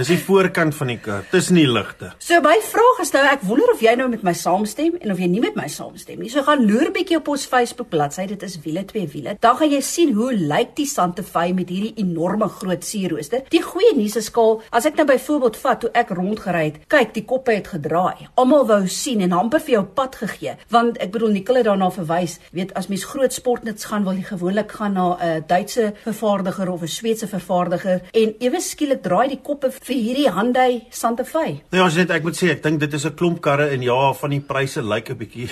Dis 0.00 0.08
die 0.08 0.16
voorkant 0.16 0.72
van 0.72 0.88
die 0.88 0.96
kar. 0.96 1.26
Dis 1.28 1.50
nie 1.52 1.66
ligte. 1.68 2.14
So 2.24 2.38
my 2.40 2.54
vraag 2.64 3.02
is 3.02 3.10
nou, 3.12 3.20
ek 3.28 3.42
wonder 3.44 3.68
of 3.68 3.82
jy 3.84 3.92
nou 4.00 4.06
met 4.08 4.22
my 4.24 4.32
saamstem 4.32 4.94
en 4.96 5.10
of 5.12 5.18
jy 5.20 5.26
nie 5.28 5.42
met 5.44 5.58
my 5.58 5.66
saamstem 5.68 6.22
nie. 6.24 6.30
So 6.32 6.40
gaan 6.46 6.62
loer 6.64 6.88
bietjie 6.94 7.18
op 7.18 7.26
ons 7.28 7.42
Facebook 7.44 7.90
bladsy, 7.92 8.24
dit 8.30 8.46
is 8.46 8.54
wiele 8.64 8.86
twee 8.88 9.04
wiele. 9.12 9.34
Dan 9.44 9.58
gaan 9.58 9.68
jy 9.74 9.82
sien 9.84 10.14
hoe 10.16 10.30
lyk 10.32 10.72
die 10.78 10.86
Santa 10.88 11.20
Fe 11.20 11.50
met 11.52 11.68
hierdie 11.68 11.92
enorme 12.00 12.48
groot 12.48 12.86
sierrooster. 12.86 13.42
Die 13.52 13.60
goeie 13.60 13.90
nuus 13.98 14.16
is 14.16 14.30
skaal, 14.30 14.62
as 14.72 14.86
ek 14.88 14.96
nou 14.96 15.04
byvoorbeeld 15.10 15.58
vat 15.60 15.82
toe 15.84 15.90
ek 16.00 16.14
rondgery 16.16 16.64
het, 16.70 16.80
kyk, 16.96 17.12
die 17.18 17.24
koppe 17.34 17.58
het 17.58 17.68
gedraai. 17.74 18.30
Almal 18.40 18.64
wou 18.72 18.80
sien 18.88 19.20
en 19.26 19.36
amper 19.36 19.60
vir 19.66 19.74
jou 19.74 19.84
pad 20.00 20.16
gegee, 20.22 20.56
want 20.72 20.96
ek 21.04 21.12
bedoel 21.12 21.36
het 21.42 21.68
daarna 21.68 21.90
verwys, 21.92 22.38
weet 22.56 22.72
as 22.72 22.88
mens 22.88 23.04
groot 23.04 23.36
sportnuts 23.36 23.90
gaan, 23.92 24.08
wil 24.08 24.16
jy 24.16 24.24
gewoonlik 24.30 24.72
gaan 24.80 24.96
na 24.96 25.06
'n 25.12 25.28
uh, 25.28 25.44
Duitse 25.44 25.92
vervaardiger 26.08 26.72
of 26.72 26.88
'n 26.88 26.88
Sweedse 26.88 27.28
vervaardiger 27.28 28.00
en 28.14 28.34
ewe 28.40 28.60
skielik 28.64 29.04
draai 29.04 29.28
die 29.28 29.42
koppe 29.44 29.68
vir 29.90 29.98
hierdie 29.98 30.30
Hyundai 30.30 30.86
Santa 30.94 31.24
Fe. 31.26 31.60
Ja, 31.74 31.84
as 31.84 31.98
net 31.98 32.12
ek 32.14 32.26
moet 32.26 32.38
sê, 32.38 32.52
ek 32.54 32.62
dink 32.62 32.78
dit 32.80 32.94
is 32.94 33.06
'n 33.06 33.16
klomp 33.18 33.42
karre 33.42 33.70
en 33.74 33.82
ja, 33.82 34.12
van 34.12 34.30
die 34.30 34.40
pryse 34.40 34.80
lyk 34.82 35.10
'n 35.10 35.18
bietjie 35.18 35.50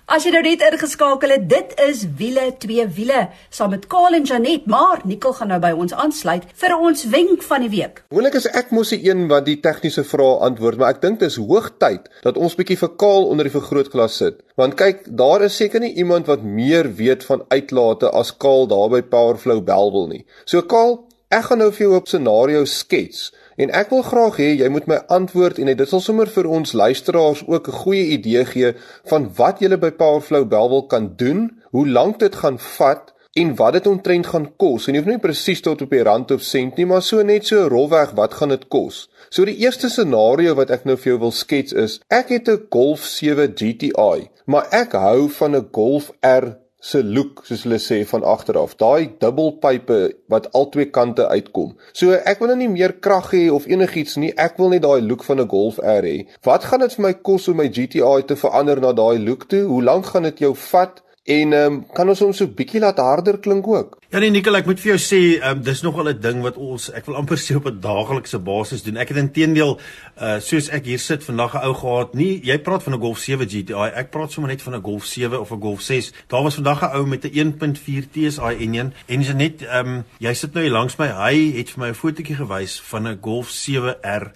As 0.07 0.23
jy 0.23 0.31
nou 0.31 0.39
net 0.39 0.61
ingeskakel 0.63 1.33
het, 1.33 1.49
dit 1.51 1.73
is 1.83 2.05
wiele 2.15 2.45
twee 2.63 2.85
wiele 2.95 3.25
saam 3.51 3.73
met 3.75 3.89
Kaal 3.91 4.15
en 4.15 4.23
Janet, 4.23 4.63
maar 4.71 5.01
Nicole 5.03 5.35
gaan 5.35 5.49
nou 5.51 5.57
by 5.59 5.73
ons 5.75 5.91
aansluit 5.91 6.45
vir 6.61 6.75
ons 6.77 7.01
wenk 7.11 7.43
van 7.43 7.65
die 7.65 7.73
week. 7.73 7.99
Moontlik 8.15 8.37
is 8.39 8.47
ek 8.55 8.71
mos 8.71 8.93
die 8.95 9.01
een 9.03 9.25
wat 9.27 9.43
die 9.49 9.57
tegniese 9.59 10.05
vrae 10.07 10.37
antwoord, 10.47 10.79
maar 10.79 10.95
ek 10.95 11.01
dink 11.03 11.19
dit 11.19 11.27
is 11.27 11.35
hoogtyd 11.35 12.07
dat 12.23 12.39
ons 12.39 12.55
bietjie 12.55 12.79
vir 12.79 12.93
Kaal 13.03 13.27
onder 13.33 13.49
die 13.49 13.55
vergrootglas 13.57 14.15
sit. 14.23 14.39
Want 14.55 14.77
kyk, 14.79 15.03
daar 15.11 15.43
is 15.43 15.59
seker 15.59 15.83
nie 15.83 15.91
iemand 15.99 16.31
wat 16.31 16.47
meer 16.47 16.87
weet 17.01 17.27
van 17.27 17.43
uitlate 17.51 18.07
as 18.15 18.31
Kaal 18.31 18.63
daar 18.71 18.87
by 18.95 19.03
Powerflow 19.11 19.59
Belwel 19.59 20.07
nie. 20.13 20.23
So 20.47 20.63
Kaal, 20.63 21.01
ek 21.35 21.49
gaan 21.49 21.59
nou 21.65 21.73
vir 21.75 21.83
jou 21.83 21.99
'n 21.99 22.07
scenario 22.07 22.63
skets 22.63 23.33
En 23.57 23.71
ek 23.73 23.89
wil 23.89 24.03
graag 24.05 24.35
hê 24.37 24.47
jy 24.53 24.67
moet 24.69 24.85
my 24.85 24.99
antwoord 25.09 25.57
en 25.57 25.69
dit 25.69 25.89
sal 25.89 26.01
sommer 26.05 26.29
vir 26.29 26.45
ons 26.45 26.73
luisteraars 26.77 27.39
ook 27.47 27.67
'n 27.67 27.79
goeie 27.81 28.05
idee 28.17 28.43
gee 28.45 28.73
van 29.09 29.23
wat 29.39 29.61
jy 29.61 29.77
by 29.77 29.89
Powerflow 29.91 30.45
Belwel 30.45 30.85
kan 30.85 31.13
doen, 31.17 31.39
hoe 31.71 31.87
lank 31.87 32.19
dit 32.19 32.35
gaan 32.35 32.59
vat 32.59 33.13
en 33.33 33.55
wat 33.55 33.73
dit 33.73 33.87
omtrent 33.87 34.27
gaan 34.27 34.47
kos. 34.57 34.87
En 34.87 34.93
jy 34.93 35.01
hoef 35.01 35.09
nie 35.09 35.25
presies 35.25 35.61
tot 35.61 35.81
op 35.81 35.89
die 35.89 36.03
rand 36.03 36.31
of 36.31 36.41
sent 36.41 36.77
nie, 36.77 36.85
maar 36.85 37.01
so 37.01 37.23
net 37.23 37.45
so 37.45 37.67
rolweg 37.67 38.11
wat 38.11 38.33
gaan 38.33 38.49
dit 38.49 38.67
kos. 38.67 39.09
So 39.29 39.45
die 39.45 39.57
eerste 39.57 39.89
scenario 39.89 40.53
wat 40.55 40.69
ek 40.69 40.85
nou 40.85 40.97
vir 40.97 41.11
jou 41.11 41.19
wil 41.19 41.31
skets 41.31 41.73
is, 41.73 41.99
ek 42.09 42.29
het 42.29 42.49
'n 42.49 42.67
Golf 42.69 43.05
7 43.05 43.53
GTI, 43.55 44.29
maar 44.45 44.67
ek 44.71 44.91
hou 44.91 45.29
van 45.29 45.55
'n 45.55 45.67
Golf 45.71 46.11
R 46.21 46.66
se 46.79 47.01
look 47.03 47.41
soos 47.46 47.63
hulle 47.65 47.79
sê 47.81 48.03
van 48.05 48.24
agter 48.24 48.57
af. 48.57 48.75
Daai 48.77 49.10
dubbelpype 49.22 50.00
wat 50.29 50.50
albei 50.53 50.88
kante 50.93 51.25
uitkom. 51.27 51.74
So 51.93 52.13
ek 52.13 52.39
wil 52.41 52.53
nou 52.53 52.60
nie 52.62 52.69
meer 52.72 52.93
krag 53.01 53.31
hê 53.34 53.48
of 53.53 53.65
enigiets 53.67 54.17
nie. 54.22 54.34
Ek 54.38 54.60
wil 54.62 54.69
net 54.75 54.86
daai 54.86 55.01
look 55.01 55.24
van 55.24 55.41
'n 55.41 55.50
Golf 55.50 55.79
R 55.79 56.05
hê. 56.05 56.27
Wat 56.43 56.63
gaan 56.63 56.86
dit 56.86 56.93
vir 56.93 57.03
my 57.07 57.13
kos 57.13 57.48
om 57.48 57.57
my 57.57 57.67
GTI 57.67 58.22
te 58.27 58.36
verander 58.36 58.81
na 58.81 58.93
daai 58.93 59.17
look 59.19 59.50
toe? 59.50 59.65
Hoe 59.65 59.84
lank 59.84 60.05
gaan 60.05 60.24
dit 60.24 60.39
jou 60.39 60.53
vat? 60.55 61.01
En 61.27 61.53
ehm 61.53 61.74
um, 61.74 61.79
kan 61.91 62.07
ons 62.07 62.19
hom 62.24 62.29
so 62.31 62.48
bietjie 62.55 62.79
laat 62.79 63.01
harder 63.03 63.36
klink 63.43 63.65
ook? 63.67 63.98
Ja 64.13 64.22
nee 64.24 64.31
Nikkel, 64.31 64.55
ek 64.55 64.67
moet 64.69 64.79
vir 64.79 64.93
jou 64.93 65.00
sê, 65.03 65.17
ehm 65.36 65.57
um, 65.57 65.63
dis 65.65 65.81
nogal 65.84 66.07
'n 66.13 66.22
ding 66.24 66.39
wat 66.46 66.55
ons 66.55 66.86
ek 66.96 67.10
wil 67.10 67.17
amper 67.19 67.36
sê 67.36 67.57
op 67.60 67.67
'n 67.67 67.81
daaglikse 67.84 68.39
basis 68.39 68.84
doen. 68.86 68.96
Ek 68.96 69.12
het 69.12 69.17
intedeel 69.19 69.75
uh 70.22 70.39
soos 70.39 70.69
ek 70.72 70.88
hier 70.88 71.00
sit 71.00 71.27
vandag 71.27 71.55
'n 71.55 71.67
ou 71.67 71.74
gehad. 71.74 72.13
Nee, 72.13 72.39
jy 72.43 72.57
praat 72.60 72.84
van 72.84 72.93
'n 72.93 73.01
Golf 73.01 73.19
7 73.19 73.43
GTI. 73.46 73.91
Ek 73.93 74.10
praat 74.10 74.31
sommer 74.31 74.51
net 74.51 74.62
van 74.62 74.75
'n 74.75 74.81
Golf 74.81 75.05
7 75.05 75.39
of 75.39 75.51
'n 75.51 75.62
Golf 75.62 75.81
6. 75.81 76.13
Daar 76.27 76.43
was 76.43 76.55
vandag 76.55 76.81
'n 76.81 76.96
ou 76.96 77.05
met 77.05 77.25
'n 77.25 77.31
1.4 77.36 78.07
TSI 78.12 78.55
enjin 78.63 78.93
en 79.05 79.19
dis 79.19 79.34
net 79.34 79.62
ehm 79.62 79.88
um, 79.88 80.03
jy 80.19 80.34
sit 80.34 80.53
nou 80.53 80.63
hier 80.63 80.74
langs 80.74 80.96
my. 80.98 81.07
Hy 81.07 81.57
het 81.57 81.69
vir 81.69 81.79
my 81.79 81.89
'n 81.89 81.93
fotootjie 81.93 82.36
gewys 82.36 82.79
van 82.79 83.07
'n 83.07 83.19
Golf 83.22 83.50
7R 83.50 84.31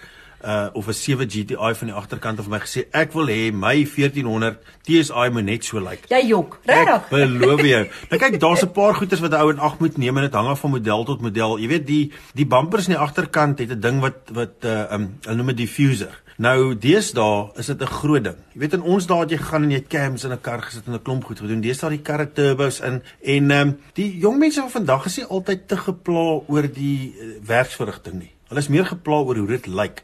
uh 0.45 0.67
of 0.74 0.88
'n 0.88 0.93
7 0.93 1.29
GTI 1.29 1.74
van 1.75 1.88
die 1.88 1.95
agterkant 1.95 2.39
of 2.39 2.48
my 2.48 2.60
gesê 2.60 2.86
ek 2.91 3.13
wil 3.13 3.27
hê 3.27 3.51
my 3.53 3.86
1400 3.86 4.57
TSI 4.83 5.29
moet 5.31 5.43
net 5.43 5.63
so 5.65 5.79
lyk. 5.79 6.05
Jy 6.10 6.27
jok, 6.27 6.60
regtig? 6.65 7.10
Beloof 7.10 7.62
jou. 7.62 7.83
Nou 8.12 8.19
kyk, 8.19 8.39
daar's 8.39 8.63
'n 8.63 8.71
paar 8.71 8.95
goeders 8.95 9.21
wat 9.21 9.31
'n 9.31 9.41
ou 9.41 9.50
in 9.51 9.60
ag 9.60 9.79
moet 9.79 9.98
neem 9.98 10.17
en 10.17 10.24
dit 10.24 10.33
hang 10.33 10.48
af 10.48 10.60
van 10.60 10.71
model 10.71 11.03
tot 11.03 11.21
model. 11.21 11.57
Jy 11.57 11.67
weet 11.67 11.88
die 11.88 12.12
die 12.33 12.45
bumpers 12.45 12.88
aan 12.88 12.95
die 12.95 13.03
agterkant 13.03 13.60
het 13.60 13.69
'n 13.71 13.79
ding 13.79 14.00
wat 14.00 14.29
wat 14.33 14.65
uh 14.65 14.86
um 14.91 15.17
hulle 15.21 15.36
noem 15.36 15.48
dit 15.48 15.57
diffuser. 15.57 16.21
Nou 16.41 16.74
deesdae 16.74 17.51
is 17.55 17.65
dit 17.65 17.81
'n 17.81 17.86
groot 17.86 18.24
ding. 18.24 18.38
Jy 18.53 18.60
weet 18.60 18.74
in 18.74 18.81
ons 18.81 19.05
dae 19.05 19.19
het 19.19 19.29
jy 19.29 19.38
gegaan 19.38 19.63
en 19.63 19.71
jy 19.71 19.77
het 19.77 19.88
cams 19.88 20.24
in 20.24 20.31
'n 20.31 20.41
kar 20.41 20.62
gesit 20.62 20.88
en 20.88 20.93
'n 20.93 21.01
klomp 21.01 21.24
goed 21.24 21.39
gedoen. 21.39 21.62
Deesdae 21.62 21.89
die 21.89 22.01
karre 22.01 22.31
turbos 22.31 22.79
in 22.79 23.03
en 23.21 23.51
ehm 23.51 23.67
um, 23.67 23.79
die 23.93 24.17
jong 24.17 24.38
mense 24.39 24.62
van 24.62 24.71
vandag 24.71 25.05
is 25.05 25.17
nie 25.17 25.25
altyd 25.25 25.67
te 25.67 25.77
gepla 25.77 26.41
oor 26.48 26.67
die 26.74 27.15
uh, 27.19 27.45
werksverrigting 27.45 28.19
nie. 28.19 28.31
Hulle 28.48 28.60
is 28.60 28.67
meer 28.67 28.86
gepla 28.86 29.21
oor 29.21 29.36
hoe 29.36 29.48
dit 29.48 29.67
lyk. 29.67 29.75
Like 29.75 30.01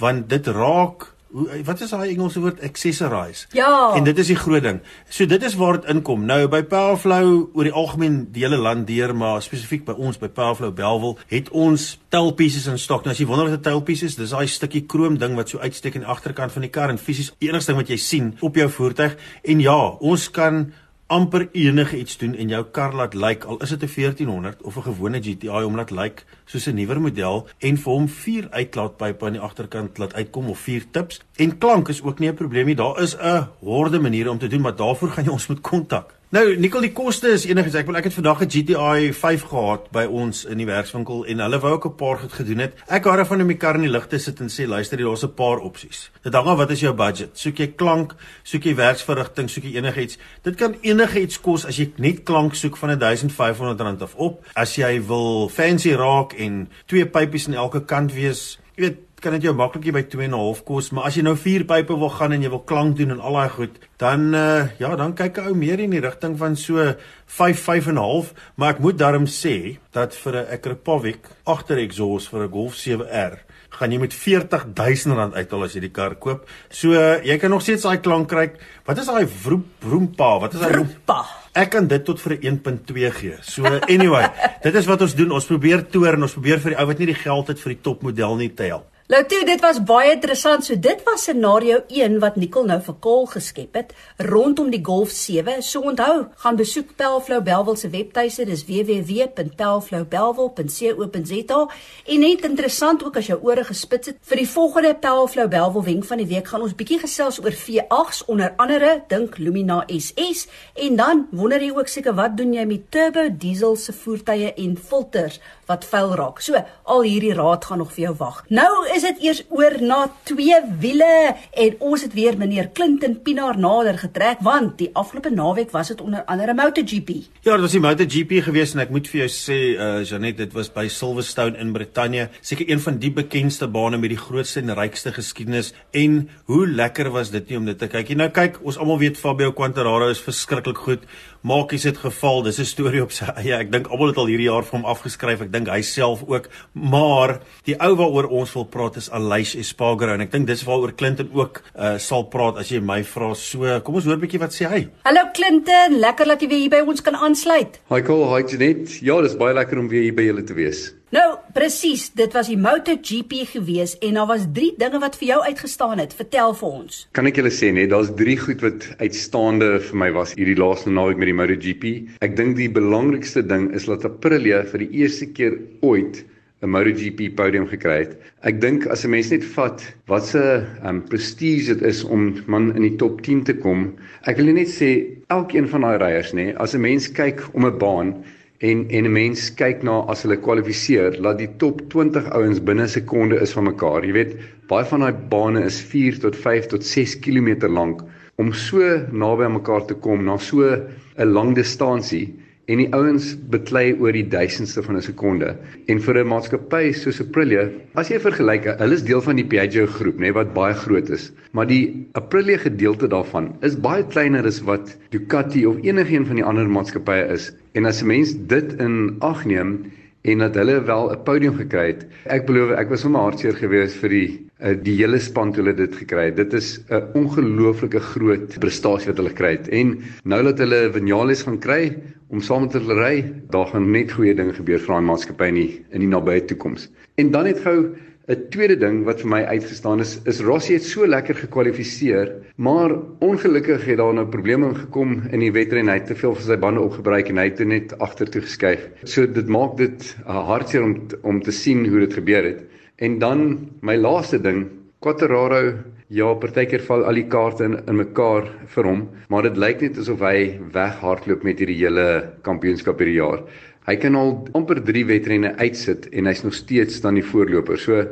want 0.00 0.28
dit 0.28 0.46
raak 0.56 1.10
hoe 1.30 1.60
wat 1.64 1.80
is 1.80 1.92
daai 1.94 2.10
Engelse 2.10 2.40
woord? 2.42 2.62
Accessorize. 2.66 3.46
Ja. 3.54 3.92
En 3.94 4.04
dit 4.04 4.18
is 4.18 4.32
die 4.32 4.38
groot 4.38 4.62
ding. 4.62 4.80
So 5.08 5.26
dit 5.30 5.42
is 5.46 5.54
waar 5.54 5.78
dit 5.78 5.90
inkom. 5.92 6.24
Nou 6.26 6.48
by 6.50 6.62
Powerflow 6.66 7.30
oor 7.54 7.68
die 7.68 7.74
algemeen 7.74 8.20
die 8.34 8.42
hele 8.44 8.58
land 8.58 8.88
deur 8.88 9.14
maar 9.16 9.42
spesifiek 9.44 9.84
by 9.86 9.94
ons 9.94 10.18
by 10.18 10.28
Powerflow 10.34 10.74
Belwel 10.74 11.16
het 11.30 11.50
ons 11.54 11.92
tailpieces 12.10 12.66
in 12.70 12.78
stok. 12.82 13.06
Nou 13.06 13.14
as 13.14 13.22
jy 13.22 13.28
wonder 13.30 13.46
wat 13.48 13.60
'n 13.60 13.68
tailpiece 13.68 14.06
is 14.06 14.18
dis 14.18 14.34
daai 14.34 14.48
stukkie 14.48 14.86
krom 14.86 15.18
ding 15.18 15.36
wat 15.36 15.48
so 15.48 15.58
uitsteek 15.58 15.94
aan 15.94 16.06
die 16.06 16.10
agterkant 16.10 16.52
van 16.52 16.62
die 16.62 16.70
kar 16.70 16.90
en 16.90 16.98
fisies 16.98 17.32
enigste 17.38 17.72
ding 17.72 17.80
wat 17.80 17.90
jy 17.90 17.96
sien 17.96 18.36
op 18.40 18.56
jou 18.56 18.68
voertuig. 18.68 19.16
En 19.44 19.60
ja 19.60 19.96
ons 20.00 20.30
kan 20.30 20.72
amper 21.10 21.48
enige 21.52 21.98
iets 21.98 22.18
doen 22.18 22.34
en 22.34 22.52
jou 22.52 22.60
kar 22.76 22.94
laat 22.94 23.14
lyk 23.14 23.24
like, 23.24 23.46
al 23.46 23.58
is 23.64 23.72
dit 23.74 23.82
'n 23.82 23.92
1400 23.94 24.62
of 24.62 24.76
'n 24.76 24.82
gewone 24.82 25.18
GTI 25.22 25.64
om 25.66 25.76
laat 25.76 25.90
lyk 25.90 25.98
like, 25.98 26.22
soos 26.44 26.66
'n 26.66 26.74
nuwer 26.74 27.00
model 27.00 27.48
en 27.58 27.76
vir 27.76 27.92
hom 27.92 28.08
vier 28.08 28.48
uitlaatpype 28.50 29.26
aan 29.26 29.32
die 29.32 29.40
agterkant 29.40 29.98
laat 29.98 30.14
uitkom 30.14 30.48
of 30.48 30.58
vier 30.58 30.84
tips 30.90 31.20
en 31.36 31.58
klank 31.58 31.88
is 31.88 32.02
ook 32.02 32.18
nie 32.18 32.30
'n 32.30 32.34
probleem 32.34 32.66
nie. 32.66 32.74
Daar 32.74 33.02
is 33.02 33.16
'n 33.16 33.48
horde 33.60 33.98
maniere 33.98 34.30
om 34.30 34.38
te 34.38 34.48
doen 34.48 34.60
maar 34.60 34.76
daarvoor 34.76 35.08
gaan 35.08 35.24
jy 35.24 35.30
ons 35.30 35.46
moet 35.46 35.60
kontak 35.60 36.19
Nou, 36.30 36.44
Nikkel, 36.62 36.84
die 36.86 36.92
koste 36.94 37.32
is 37.34 37.42
enigiets. 37.50 37.74
Ek 37.74 37.88
wil 37.88 37.96
ek 37.98 38.04
het 38.06 38.14
vandag 38.14 38.42
'n 38.44 38.50
GTI 38.54 39.10
5 39.12 39.42
gehad 39.50 39.88
by 39.90 40.04
ons 40.06 40.44
in 40.44 40.58
die 40.58 40.66
werkswinkel 40.66 41.24
en 41.26 41.40
hulle 41.42 41.58
wou 41.58 41.72
ook 41.72 41.86
'n 41.86 41.94
paar 41.96 42.18
goed 42.18 42.32
gedoen 42.32 42.58
het. 42.58 42.72
Ek 42.86 43.04
hou 43.04 43.16
daarvan 43.16 43.40
om 43.40 43.46
my 43.46 43.54
kar 43.54 43.74
in 43.74 43.80
die 43.80 43.90
lig 43.90 44.06
te 44.06 44.18
sit 44.18 44.40
en 44.40 44.46
sê, 44.48 44.68
luister, 44.68 44.98
daar's 44.98 45.24
'n 45.24 45.34
paar 45.34 45.58
opsies. 45.58 46.10
Dit 46.22 46.34
hang 46.34 46.46
af 46.46 46.56
wat 46.56 46.70
is 46.70 46.80
jou 46.80 46.94
budget. 46.94 47.30
Soek 47.38 47.56
jy 47.56 47.66
klank, 47.66 48.14
soek 48.44 48.62
jy 48.62 48.74
werksverrigting, 48.74 49.50
soek 49.50 49.64
jy 49.64 49.76
enigiets. 49.76 50.18
Dit 50.42 50.54
kan 50.54 50.76
enigiets 50.80 51.40
kos 51.40 51.66
as 51.66 51.76
jy 51.76 51.92
net 51.96 52.22
klank 52.22 52.54
soek 52.54 52.76
van 52.76 52.90
R1500 52.90 54.02
af 54.02 54.14
op. 54.14 54.46
As 54.54 54.76
jy 54.76 55.06
wil 55.06 55.48
fancy 55.48 55.92
raak 55.94 56.32
en 56.32 56.68
twee 56.86 57.06
pypies 57.06 57.48
aan 57.48 57.54
elke 57.54 57.84
kant 57.84 58.12
wees, 58.12 58.58
jy 58.76 58.82
weet 58.82 59.09
kan 59.20 59.32
dit 59.36 59.42
jou 59.42 59.54
maklikie 59.54 59.92
by 59.92 60.02
2 60.02 60.24
en 60.24 60.30
'n 60.34 60.38
half 60.38 60.64
kos, 60.64 60.90
maar 60.90 61.04
as 61.04 61.16
jy 61.16 61.22
nou 61.22 61.36
vier 61.36 61.64
pype 61.64 61.94
wil 61.98 62.10
gaan 62.10 62.32
en 62.32 62.42
jy 62.42 62.50
wil 62.50 62.64
klank 62.64 62.96
doen 62.96 63.10
en 63.10 63.20
al 63.20 63.32
daai 63.32 63.48
goed, 63.48 63.78
dan 63.98 64.34
uh, 64.34 64.68
ja, 64.78 64.96
dan 64.96 65.14
kyk 65.14 65.38
'n 65.38 65.46
ou 65.48 65.54
meer 65.54 65.80
in 65.80 65.90
die 65.90 66.00
rigting 66.00 66.38
van 66.38 66.56
so 66.56 66.94
5 67.26 67.60
5 67.60 67.86
en 67.88 67.94
'n 67.94 67.98
half, 67.98 68.34
maar 68.56 68.70
ek 68.74 68.80
moet 68.80 68.98
daarom 68.98 69.26
sê 69.26 69.78
dat 69.92 70.14
vir 70.14 70.34
'n 70.34 70.52
Akrapovic 70.52 71.28
agter 71.44 71.78
exhaust 71.78 72.28
vir 72.28 72.44
'n 72.44 72.50
Golf 72.50 72.74
7R 72.74 73.38
gaan 73.70 73.92
jy 73.92 73.98
met 74.02 74.14
40000 74.14 75.14
rand 75.14 75.34
uithaal 75.34 75.64
as 75.64 75.74
jy 75.74 75.80
die 75.80 75.92
kar 75.94 76.16
koop. 76.16 76.48
So 76.68 76.92
uh, 76.92 77.22
jy 77.24 77.38
kan 77.38 77.50
nog 77.50 77.62
steeds 77.62 77.86
daai 77.86 78.00
klank 78.02 78.28
kry. 78.28 78.50
Wat 78.86 78.98
is 78.98 79.06
daai 79.06 79.26
vroom 79.26 79.64
vroompa? 79.80 80.38
Wat 80.40 80.54
is 80.54 80.60
daai 80.60 80.72
vroompa? 80.74 81.18
Ek 81.54 81.70
kan 81.70 81.88
dit 81.90 82.04
tot 82.04 82.20
vir 82.20 82.36
'n 82.36 82.60
1.2 82.60 83.10
gee. 83.10 83.36
So 83.42 83.64
anyway, 83.88 84.26
dit 84.66 84.74
is 84.74 84.86
wat 84.86 85.02
ons 85.02 85.14
doen. 85.14 85.30
Ons 85.30 85.46
probeer 85.46 85.86
toer 85.86 86.14
en 86.14 86.22
ons 86.22 86.32
probeer 86.32 86.60
vir 86.60 86.74
die 86.74 86.80
ou 86.80 86.86
wat 86.86 86.98
nie 86.98 87.10
die 87.12 87.22
geld 87.22 87.48
het 87.48 87.60
vir 87.60 87.74
die 87.74 87.82
topmodel 87.82 88.36
nie 88.36 88.50
te 88.54 88.70
help. 88.70 88.88
Toe, 89.10 89.42
dit 89.42 89.58
was 89.58 89.82
baie 89.82 90.12
interessant. 90.14 90.62
So 90.62 90.78
dit 90.78 91.00
was 91.02 91.24
scenario 91.24 91.80
1 91.90 92.20
wat 92.22 92.36
Nicole 92.38 92.70
nou 92.70 92.78
vir 92.86 92.94
Kol 93.02 93.26
geskep 93.26 93.74
het 93.74 93.90
rondom 94.22 94.70
die 94.70 94.78
Golf 94.86 95.10
7. 95.10 95.58
So 95.66 95.82
onthou, 95.90 96.30
gaan 96.44 96.54
besoek 96.54 96.94
Pelflow 96.94 97.42
Belwel 97.42 97.74
se 97.74 97.90
webtuiste, 97.90 98.46
dis 98.46 98.62
www.pelflowbelwel.co.za. 98.68 101.60
En 102.06 102.22
net 102.22 102.46
interessant 102.46 103.02
ook 103.02 103.18
as 103.18 103.26
jou 103.32 103.42
ore 103.50 103.66
gespits 103.66 104.06
het 104.12 104.22
vir 104.30 104.38
die 104.44 104.52
volgende 104.52 104.94
Pelflow 104.94 105.50
Belwel 105.50 105.82
wenk 105.88 106.06
van 106.06 106.22
die 106.22 106.30
week 106.30 106.46
gaan 106.52 106.62
ons 106.68 106.78
bietjie 106.78 107.02
gesels 107.02 107.42
oor 107.42 107.54
V8s 107.64 108.22
onder 108.30 108.54
andere 108.62 109.02
dink 109.10 109.42
Lumina 109.42 109.82
SS 109.90 110.46
en 110.86 110.94
dan 111.02 111.26
wonder 111.34 111.58
jy 111.58 111.74
ook 111.74 111.90
seker 111.90 112.14
wat 112.14 112.38
doen 112.38 112.54
jy 112.54 112.62
met 112.76 112.86
turbo 112.94 113.26
diesel 113.26 113.74
se 113.74 113.90
voertuie 113.90 114.54
en 114.54 114.78
filters 114.78 115.42
wat 115.66 115.82
vuil 115.86 116.14
raak. 116.18 116.40
So 116.42 116.58
al 116.90 117.02
hierdie 117.06 117.34
raad 117.34 117.64
gaan 117.66 117.78
nog 117.82 117.92
vir 117.94 118.02
jou 118.08 118.14
wag. 118.22 118.44
Nou 118.54 118.70
is 118.99 118.99
is 119.00 119.06
dit 119.06 119.22
eers 119.24 119.40
oor 119.48 119.78
na 119.80 119.98
twee 120.28 120.56
wiele 120.80 121.34
en 121.64 121.76
ons 121.90 122.02
het 122.04 122.12
weer 122.12 122.36
meneer 122.36 122.68
Clinton 122.76 123.14
Pinaar 123.24 123.56
nader 123.56 123.96
getrek 124.00 124.42
want 124.44 124.76
die 124.80 124.90
afgelope 124.98 125.30
naweek 125.32 125.72
was 125.72 125.92
dit 125.92 126.02
onder 126.04 126.24
andere 126.28 126.52
MotoGP. 126.54 127.14
Ja, 127.46 127.54
dit 127.54 127.64
was 127.64 127.76
die 127.76 127.80
MotoGP 127.80 128.34
gewees 128.44 128.74
en 128.74 128.82
ek 128.84 128.92
moet 128.92 129.08
vir 129.08 129.22
jou 129.22 129.30
sê 129.32 129.58
uh 129.72 129.88
Janet, 130.04 130.36
dit 130.40 130.52
was 130.56 130.68
by 130.74 130.86
Silverstone 130.92 131.56
in 131.60 131.72
Brittanje, 131.72 132.28
seker 132.44 132.68
een 132.68 132.82
van 132.82 132.98
die 133.00 133.12
bekendste 133.14 133.68
bane 133.72 134.00
met 134.00 134.12
die 134.12 134.20
grootste 134.20 134.60
en 134.60 134.74
rykste 134.76 135.14
geskiedenis 135.16 135.72
en 135.96 136.22
hoe 136.50 136.66
lekker 136.68 137.12
was 137.14 137.32
dit 137.32 137.48
nie 137.48 137.60
om 137.60 137.68
dit 137.68 137.80
te 137.80 137.88
kyk 137.88 138.12
nie. 138.12 138.20
Nou 138.20 138.28
kyk, 138.34 138.60
ons 138.66 138.80
almal 138.80 139.00
weet 139.00 139.20
Fabio 139.20 139.54
Quartararo 139.56 140.10
is 140.12 140.20
verskriklik 140.24 140.84
goed. 140.84 141.08
Maakies 141.40 141.86
het 141.88 141.96
geval. 141.96 142.42
Dis 142.42 142.58
'n 142.60 142.64
storie 142.64 143.02
op 143.02 143.12
sy 143.12 143.24
eie. 143.24 143.54
Ek 143.56 143.72
dink 143.72 143.86
almal 143.86 144.08
het 144.08 144.16
al 144.16 144.26
hierdie 144.26 144.48
jaar 144.50 144.62
vir 144.62 144.78
hom 144.78 144.84
afgeskryf. 144.84 145.40
Ek 145.40 145.52
dink 145.52 145.68
hy 145.68 145.80
self 145.80 146.22
ook. 146.26 146.48
Maar 146.72 147.40
die 147.64 147.76
ou 147.80 147.96
waaroor 147.96 148.28
ons 148.28 148.52
wil 148.52 148.64
praat 148.64 148.96
is 148.96 149.10
Aleix 149.10 149.54
Espargaro 149.56 150.12
en 150.12 150.20
ek 150.20 150.32
dink 150.32 150.46
dis 150.46 150.64
waaroor 150.64 150.92
Clinton 150.94 151.30
ook 151.32 151.62
uh, 151.78 151.96
sal 151.98 152.24
praat 152.24 152.58
as 152.58 152.68
jy 152.68 152.80
my 152.80 153.02
vra. 153.04 153.34
So, 153.34 153.80
kom 153.80 153.94
ons 153.94 154.04
hoor 154.04 154.16
'n 154.16 154.20
bietjie 154.20 154.40
wat 154.40 154.52
sê 154.52 154.68
hy. 154.68 154.88
Hallo 155.04 155.30
Clinton, 155.32 155.98
lekker 155.98 156.26
dat 156.26 156.40
jy 156.42 156.48
weer 156.48 156.58
hier 156.58 156.70
by 156.70 156.84
ons 156.86 157.00
kan 157.00 157.14
aansluit. 157.14 157.80
Hi 157.88 158.02
Cole, 158.02 158.36
hi 158.36 158.44
Janet. 158.44 159.00
Ja, 159.00 159.20
dis 159.22 159.36
baie 159.36 159.54
lekker 159.54 159.78
om 159.78 159.88
weer 159.88 160.02
hier 160.02 160.14
by 160.14 160.22
julle 160.22 160.44
te 160.44 160.54
wees. 160.54 160.92
Nou, 161.10 161.40
presies, 161.50 162.04
dit 162.14 162.30
was 162.38 162.46
die 162.46 162.58
MotoGP 162.60 163.40
gewees 163.50 163.96
en 163.98 164.14
daar 164.14 164.28
was 164.30 164.44
3 164.54 164.76
dinge 164.78 165.00
wat 165.02 165.16
vir 165.18 165.26
jou 165.32 165.38
uitgestaan 165.42 165.98
het. 165.98 166.12
Vertel 166.14 166.54
vir 166.54 166.68
ons. 166.68 167.00
Kan 167.18 167.26
ek 167.26 167.40
julle 167.40 167.50
sê 167.50 167.72
net, 167.74 167.90
daar's 167.90 168.12
3 168.14 168.36
goed 168.38 168.62
wat 168.62 168.86
uitstaande 169.00 169.72
vir 169.88 169.98
my 170.04 170.12
was 170.14 170.36
hierdie 170.38 170.54
laaste 170.54 170.94
naweek 170.94 171.18
met 171.18 171.32
die 171.32 171.34
MotoGP. 171.40 171.92
Ek 172.22 172.38
dink 172.38 172.54
die 172.60 172.70
belangrikste 172.70 173.42
ding 173.42 173.72
is 173.74 173.90
dat 173.90 174.06
Aprilia 174.06 174.62
vir 174.70 174.86
die 174.86 175.02
eerste 175.02 175.26
keer 175.34 175.58
ooit 175.82 176.22
'n 176.62 176.70
MotoGP 176.70 177.34
podium 177.34 177.66
gekry 177.66 178.04
het. 178.04 178.16
Ek 178.46 178.62
dink 178.62 178.86
as 178.86 179.02
'n 179.02 179.10
mens 179.10 179.34
net 179.34 179.42
vat 179.58 179.82
wat 180.06 180.30
se 180.30 180.62
um, 180.86 181.02
prestige 181.02 181.74
dit 181.74 181.82
is 181.90 182.04
om 182.04 182.38
man 182.46 182.70
in 182.76 182.86
die 182.86 182.96
top 183.02 183.18
10 183.26 183.42
te 183.50 183.54
kom. 183.58 183.96
Ek 184.30 184.36
wil 184.36 184.54
net 184.54 184.70
sê 184.70 185.10
elkeen 185.26 185.66
van 185.66 185.80
daai 185.80 185.98
ryers 185.98 186.30
nê, 186.32 186.54
as 186.54 186.74
'n 186.74 186.80
mens 186.86 187.10
kyk 187.10 187.42
om 187.54 187.66
'n 187.66 187.78
baan 187.78 188.22
en 188.60 188.84
en 188.90 189.04
'n 189.08 189.12
mens 189.12 189.48
kyk 189.60 189.82
na 189.82 190.00
as 190.12 190.22
hulle 190.22 190.36
kwalifiseer, 190.36 191.16
laat 191.24 191.38
die 191.38 191.50
top 191.62 191.80
20 191.94 192.26
ouens 192.36 192.60
binne 192.60 192.86
sekonde 192.88 193.40
is 193.40 193.52
van 193.56 193.64
mekaar. 193.64 194.04
Jy 194.04 194.12
weet, 194.12 194.34
baie 194.68 194.84
van 194.84 195.00
daai 195.00 195.16
bane 195.32 195.64
is 195.64 195.80
4 195.92 196.18
tot 196.20 196.36
5 196.36 196.66
tot 196.72 196.84
6 196.84 197.16
km 197.24 197.68
lank 197.68 198.04
om 198.40 198.52
so 198.52 198.80
naby 199.12 199.44
aan 199.44 199.58
mekaar 199.58 199.84
te 199.88 199.94
kom 199.94 200.24
na 200.24 200.36
so 200.38 200.64
'n 200.64 201.32
lang 201.36 201.54
distansie 201.54 202.26
en 202.70 202.78
die 202.78 202.88
ouens 202.94 203.32
beklei 203.50 203.90
oor 203.98 204.14
die 204.14 204.26
duisendste 204.30 204.82
van 204.86 204.96
'n 204.96 205.02
sekonde. 205.02 205.56
En 205.90 206.00
vir 206.00 206.18
'n 206.18 206.28
maatskappy 206.32 206.92
soos 206.92 207.20
Aprilia, 207.20 207.68
as 207.94 208.08
jy 208.08 208.18
vergelyk, 208.20 208.64
hulle 208.78 208.94
is 208.94 209.02
deel 209.02 209.22
van 209.22 209.36
die 209.36 209.44
Piaggio 209.44 209.86
groep, 209.86 210.16
nê, 210.16 210.30
nee, 210.30 210.32
wat 210.32 210.54
baie 210.54 210.74
groot 210.74 211.10
is, 211.10 211.32
maar 211.52 211.66
die 211.66 212.06
Aprilia 212.14 212.58
gedeelte 212.58 213.08
daarvan 213.08 213.54
is 213.62 213.76
baie 213.76 214.04
kleiner 214.04 214.46
as 214.46 214.60
wat 214.60 214.96
Ducati 215.10 215.66
of 215.66 215.82
enigiemand 215.82 216.26
van 216.26 216.36
die 216.36 216.44
ander 216.44 216.68
maatskappye 216.68 217.32
is. 217.32 217.52
En 217.74 217.86
as 217.86 218.02
'n 218.02 218.06
mens 218.06 218.34
dit 218.46 218.72
in 218.80 219.16
ag 219.18 219.44
neem, 219.44 219.90
en 220.22 220.38
dat 220.44 220.54
hulle 220.54 220.82
wel 220.84 221.10
'n 221.12 221.22
podium 221.24 221.56
gekry 221.56 221.86
het. 221.86 222.06
Ek 222.26 222.46
belowe 222.46 222.74
ek 222.76 222.88
was 222.88 223.00
sommer 223.00 223.20
hartseer 223.20 223.56
geweest 223.56 223.96
vir 224.02 224.08
die 224.08 224.28
uh, 224.60 224.74
die 224.82 224.96
hele 224.96 225.18
span 225.18 225.52
toe 225.52 225.64
hulle 225.64 225.76
dit 225.76 225.94
gekry 225.96 226.24
het. 226.28 226.36
Dit 226.36 226.52
is 226.52 226.80
'n 226.90 227.08
ongelooflike 227.14 228.00
groot 228.00 228.58
prestasie 228.58 229.08
wat 229.08 229.16
hulle 229.16 229.32
kry 229.32 229.50
het. 229.56 229.68
En 229.68 229.98
nou 230.24 230.42
dat 230.42 230.58
hulle 230.58 230.90
Vinales 230.92 231.42
gaan 231.42 231.58
kry 231.58 231.96
om 232.28 232.40
saam 232.40 232.62
met 232.62 232.72
hulle 232.72 232.94
ry, 232.94 233.32
daar 233.50 233.66
gaan 233.66 233.90
net 233.90 234.12
goeie 234.12 234.34
dinge 234.34 234.52
gebeur 234.52 234.78
vir 234.78 234.94
daai 234.94 235.08
maatskappy 235.08 235.48
in 235.48 235.54
die 235.54 235.84
in 235.90 236.00
die 236.00 236.08
nabye 236.08 236.44
toekoms. 236.44 236.90
En 237.16 237.30
dan 237.30 237.44
net 237.44 237.60
gou 237.60 237.96
'n 238.30 238.46
tweede 238.54 238.76
ding 238.78 239.02
wat 239.08 239.22
vir 239.24 239.30
my 239.32 239.40
uitgestaan 239.50 240.00
is, 240.04 240.12
is 240.30 240.38
Rossi 240.46 240.76
het 240.76 240.84
so 240.86 241.06
lekker 241.06 241.34
gekwalifiseer, 241.34 242.30
maar 242.62 242.94
ongelukkig 243.26 243.82
het 243.88 243.98
daar 243.98 244.14
nou 244.14 244.26
probleme 244.30 244.70
gekom 244.74 245.16
in 245.34 245.42
die 245.42 245.50
wedren. 245.50 245.90
Hy 245.90 245.96
het 245.98 246.06
te 246.12 246.14
veel 246.14 246.36
van 246.38 246.46
sy 246.46 246.58
bande 246.62 246.84
opgebruik 246.84 247.32
en 247.32 247.40
hy 247.42 247.48
het 247.48 247.62
net 247.66 247.96
agtertoe 247.98 248.44
geskuif. 248.46 248.86
So 249.02 249.26
dit 249.26 249.50
maak 249.50 249.74
dit 249.80 250.06
uh, 250.22 250.44
hartseer 250.46 250.86
om 250.86 250.94
om 251.26 251.42
te 251.42 251.50
sien 251.50 251.82
hoe 251.88 252.04
dit 252.04 252.14
gebeur 252.20 252.46
het. 252.46 252.62
En 253.02 253.18
dan 253.18 253.42
my 253.82 253.96
laaste 253.98 254.38
ding, 254.38 254.68
Quattararo, 255.00 255.80
ja, 256.12 256.28
partykeer 256.36 256.82
val 256.84 257.06
al 257.08 257.16
die 257.16 257.26
kaarte 257.32 257.64
in 257.64 257.78
in 257.88 257.96
mekaar 257.96 258.46
vir 258.74 258.86
hom, 258.86 259.04
maar 259.32 259.46
dit 259.46 259.56
lyk 259.56 259.80
net 259.86 259.98
asof 260.02 260.22
hy 260.26 260.58
weghardloop 260.74 261.42
met 261.46 261.62
hierdie 261.62 261.78
hele 261.80 262.06
kampioenskap 262.46 263.00
hierdie 263.00 263.18
jaar. 263.18 263.42
Hy 263.88 263.96
kan 263.96 264.14
al 264.14 264.34
amper 264.58 264.78
3 264.84 265.06
wedrenne 265.08 265.54
uitsit 265.56 266.08
en 266.12 266.28
hy's 266.28 266.42
nog 266.44 266.54
steeds 266.54 267.00
dan 267.00 267.16
die 267.16 267.24
voorloper. 267.24 267.78
So 267.80 268.04